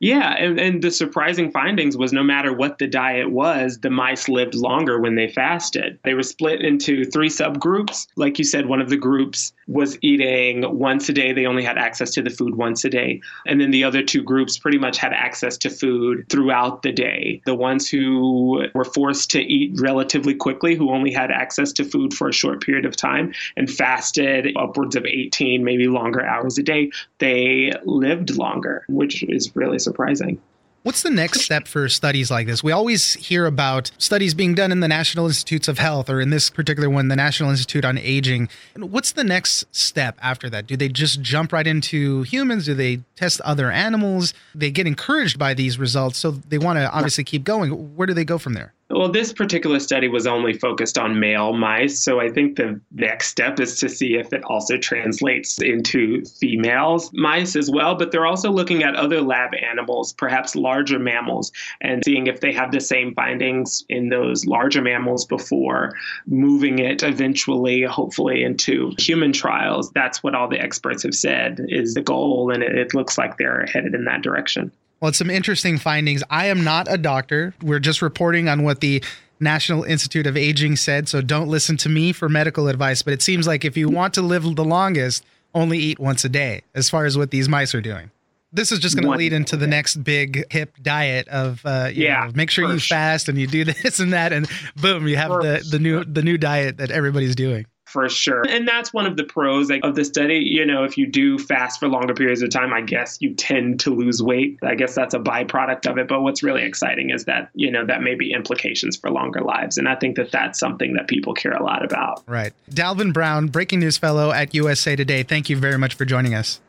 Yeah, 0.00 0.34
and, 0.38 0.60
and 0.60 0.82
the 0.82 0.92
surprising 0.92 1.50
findings 1.50 1.96
was 1.96 2.12
no 2.12 2.22
matter 2.22 2.52
what 2.52 2.78
the 2.78 2.86
diet 2.86 3.30
was, 3.30 3.78
the 3.78 3.90
mice 3.90 4.28
lived 4.28 4.54
longer 4.54 5.00
when 5.00 5.16
they 5.16 5.28
fasted. 5.28 5.98
They 6.04 6.14
were 6.14 6.22
split 6.22 6.62
into 6.62 7.04
three 7.04 7.28
subgroups. 7.28 8.06
Like 8.14 8.38
you 8.38 8.44
said, 8.44 8.66
one 8.66 8.80
of 8.80 8.90
the 8.90 8.96
groups 8.96 9.52
was 9.66 9.98
eating 10.00 10.64
once 10.78 11.08
a 11.08 11.12
day. 11.12 11.32
They 11.32 11.46
only 11.46 11.64
had 11.64 11.78
access 11.78 12.12
to 12.12 12.22
the 12.22 12.30
food 12.30 12.54
once 12.54 12.84
a 12.84 12.90
day. 12.90 13.20
And 13.46 13.60
then 13.60 13.72
the 13.72 13.82
other 13.82 14.02
two 14.02 14.22
groups 14.22 14.56
pretty 14.56 14.78
much 14.78 14.98
had 14.98 15.12
access 15.12 15.56
to 15.58 15.70
food 15.70 16.26
throughout 16.28 16.82
the 16.82 16.92
day. 16.92 17.42
The 17.44 17.54
ones 17.54 17.88
who 17.88 18.66
were 18.74 18.84
forced 18.84 19.30
to 19.32 19.40
eat 19.40 19.80
relatively 19.80 20.34
quickly, 20.34 20.76
who 20.76 20.90
only 20.90 21.12
had 21.12 21.32
access 21.32 21.72
to 21.72 21.84
food 21.84 22.14
for 22.14 22.28
a 22.28 22.32
short 22.32 22.64
period 22.64 22.86
of 22.86 22.96
time 22.96 23.32
and 23.56 23.68
fasted 23.68 24.56
upwards 24.56 24.94
of 24.94 25.04
18, 25.04 25.64
maybe 25.64 25.88
longer 25.88 26.24
hours 26.24 26.56
a 26.56 26.62
day, 26.62 26.90
they 27.18 27.72
lived 27.84 28.36
longer, 28.36 28.84
which 28.88 29.24
is 29.24 29.54
really 29.56 29.78
surprising. 29.88 30.40
What's 30.84 31.02
the 31.02 31.10
next 31.10 31.40
step 31.40 31.66
for 31.66 31.88
studies 31.88 32.30
like 32.30 32.46
this? 32.46 32.62
We 32.62 32.70
always 32.72 33.14
hear 33.14 33.46
about 33.46 33.90
studies 33.98 34.32
being 34.32 34.54
done 34.54 34.70
in 34.70 34.80
the 34.80 34.88
National 34.88 35.26
Institutes 35.26 35.66
of 35.66 35.78
Health, 35.78 36.08
or 36.08 36.20
in 36.20 36.30
this 36.30 36.50
particular 36.50 36.88
one, 36.88 37.08
the 37.08 37.16
National 37.16 37.50
Institute 37.50 37.84
on 37.84 37.98
Aging. 37.98 38.48
What's 38.76 39.12
the 39.12 39.24
next 39.24 39.66
step 39.74 40.16
after 40.22 40.48
that? 40.50 40.66
Do 40.66 40.76
they 40.76 40.88
just 40.88 41.20
jump 41.20 41.52
right 41.52 41.66
into 41.66 42.22
humans? 42.22 42.66
Do 42.66 42.74
they 42.74 43.00
test 43.16 43.40
other 43.40 43.72
animals? 43.72 44.32
They 44.54 44.70
get 44.70 44.86
encouraged 44.86 45.38
by 45.38 45.52
these 45.52 45.78
results, 45.78 46.16
so 46.16 46.30
they 46.30 46.58
want 46.58 46.78
to 46.78 46.90
obviously 46.90 47.24
keep 47.24 47.44
going. 47.44 47.96
Where 47.96 48.06
do 48.06 48.14
they 48.14 48.24
go 48.24 48.38
from 48.38 48.54
there? 48.54 48.72
Well, 48.90 49.10
this 49.10 49.34
particular 49.34 49.80
study 49.80 50.08
was 50.08 50.26
only 50.26 50.54
focused 50.54 50.96
on 50.96 51.20
male 51.20 51.52
mice, 51.52 52.00
so 52.00 52.20
I 52.20 52.30
think 52.30 52.56
the 52.56 52.80
next 52.92 53.28
step 53.28 53.60
is 53.60 53.78
to 53.80 53.88
see 53.88 54.14
if 54.14 54.32
it 54.32 54.42
also 54.44 54.78
translates 54.78 55.58
into 55.60 56.24
females 56.24 57.10
mice 57.12 57.54
as 57.54 57.70
well. 57.70 57.96
But 57.96 58.12
they're 58.12 58.24
also 58.24 58.50
looking 58.50 58.82
at 58.82 58.94
other 58.94 59.20
lab 59.20 59.50
animals, 59.54 60.14
perhaps 60.14 60.56
larger 60.56 60.98
mammals, 60.98 61.52
and 61.82 62.02
seeing 62.02 62.28
if 62.28 62.40
they 62.40 62.52
have 62.52 62.72
the 62.72 62.80
same 62.80 63.14
findings 63.14 63.84
in 63.90 64.08
those 64.08 64.46
larger 64.46 64.80
mammals 64.80 65.26
before 65.26 65.92
moving 66.26 66.78
it 66.78 67.02
eventually, 67.02 67.82
hopefully, 67.82 68.42
into 68.42 68.94
human 68.98 69.34
trials. 69.34 69.90
That's 69.90 70.22
what 70.22 70.34
all 70.34 70.48
the 70.48 70.60
experts 70.60 71.02
have 71.02 71.14
said 71.14 71.60
is 71.68 71.92
the 71.92 72.00
goal, 72.00 72.50
and 72.50 72.62
it, 72.62 72.94
looks 72.94 73.18
like 73.18 73.36
they're 73.36 73.66
headed 73.66 73.94
in 73.94 74.06
that 74.06 74.22
direction. 74.22 74.72
Well, 75.00 75.10
it's 75.10 75.18
some 75.18 75.30
interesting 75.30 75.78
findings. 75.78 76.22
I 76.28 76.46
am 76.46 76.64
not 76.64 76.90
a 76.90 76.98
doctor. 76.98 77.54
We're 77.62 77.78
just 77.78 78.02
reporting 78.02 78.48
on 78.48 78.64
what 78.64 78.80
the 78.80 79.02
National 79.40 79.84
Institute 79.84 80.26
of 80.26 80.36
Aging 80.36 80.76
said, 80.76 81.08
so 81.08 81.20
don't 81.20 81.48
listen 81.48 81.76
to 81.78 81.88
me 81.88 82.12
for 82.12 82.28
medical 82.28 82.66
advice. 82.68 83.02
But 83.02 83.14
it 83.14 83.22
seems 83.22 83.46
like 83.46 83.64
if 83.64 83.76
you 83.76 83.88
want 83.88 84.14
to 84.14 84.22
live 84.22 84.42
the 84.56 84.64
longest, 84.64 85.24
only 85.54 85.78
eat 85.78 85.98
once 85.98 86.24
a 86.24 86.28
day, 86.28 86.62
as 86.74 86.90
far 86.90 87.06
as 87.06 87.16
what 87.16 87.30
these 87.30 87.48
mice 87.48 87.74
are 87.74 87.80
doing. 87.80 88.10
This 88.50 88.72
is 88.72 88.78
just 88.78 88.96
going 88.96 89.08
to 89.08 89.16
lead 89.16 89.34
into 89.34 89.56
the 89.58 89.66
next 89.66 90.02
big 90.02 90.50
hip 90.50 90.74
diet 90.80 91.28
of 91.28 91.60
uh, 91.66 91.90
yeah, 91.92 92.24
know, 92.24 92.32
make 92.34 92.50
sure 92.50 92.72
you 92.72 92.80
fast 92.80 93.28
and 93.28 93.38
you 93.38 93.46
do 93.46 93.64
this 93.82 94.00
and 94.00 94.14
that, 94.14 94.32
and 94.32 94.48
boom, 94.76 95.06
you 95.06 95.16
have 95.16 95.30
the 95.30 95.66
the 95.70 95.78
new 95.78 96.02
the 96.04 96.22
new 96.22 96.38
diet 96.38 96.78
that 96.78 96.90
everybody's 96.90 97.36
doing 97.36 97.66
for 97.88 98.08
sure. 98.08 98.46
And 98.46 98.68
that's 98.68 98.92
one 98.92 99.06
of 99.06 99.16
the 99.16 99.24
pros 99.24 99.70
of 99.70 99.94
the 99.94 100.04
study. 100.04 100.38
You 100.38 100.64
know, 100.64 100.84
if 100.84 100.98
you 100.98 101.06
do 101.06 101.38
fast 101.38 101.80
for 101.80 101.88
longer 101.88 102.14
periods 102.14 102.42
of 102.42 102.50
time, 102.50 102.72
I 102.72 102.82
guess 102.82 103.18
you 103.20 103.34
tend 103.34 103.80
to 103.80 103.94
lose 103.94 104.22
weight. 104.22 104.58
I 104.62 104.74
guess 104.74 104.94
that's 104.94 105.14
a 105.14 105.18
byproduct 105.18 105.90
of 105.90 105.98
it. 105.98 106.06
But 106.06 106.20
what's 106.20 106.42
really 106.42 106.62
exciting 106.62 107.10
is 107.10 107.24
that, 107.24 107.50
you 107.54 107.70
know, 107.70 107.86
that 107.86 108.02
may 108.02 108.14
be 108.14 108.32
implications 108.32 108.96
for 108.96 109.10
longer 109.10 109.40
lives. 109.40 109.78
And 109.78 109.88
I 109.88 109.94
think 109.94 110.16
that 110.16 110.30
that's 110.30 110.58
something 110.58 110.94
that 110.94 111.08
people 111.08 111.34
care 111.34 111.52
a 111.52 111.62
lot 111.62 111.84
about. 111.84 112.22
Right. 112.26 112.52
Dalvin 112.70 113.12
Brown, 113.12 113.48
breaking 113.48 113.80
news 113.80 113.96
fellow 113.96 114.32
at 114.32 114.54
USA 114.54 114.94
Today. 114.94 115.22
Thank 115.22 115.48
you 115.48 115.56
very 115.56 115.78
much 115.78 115.94
for 115.94 116.04
joining 116.04 116.34
us. 116.34 116.60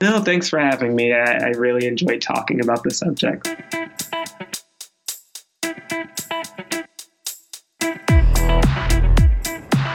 No, 0.00 0.20
thanks 0.20 0.48
for 0.48 0.58
having 0.58 0.94
me. 0.94 1.12
I, 1.12 1.48
I 1.48 1.48
really 1.50 1.86
enjoyed 1.86 2.22
talking 2.22 2.60
about 2.60 2.82
the 2.84 2.90
subject. 2.90 3.48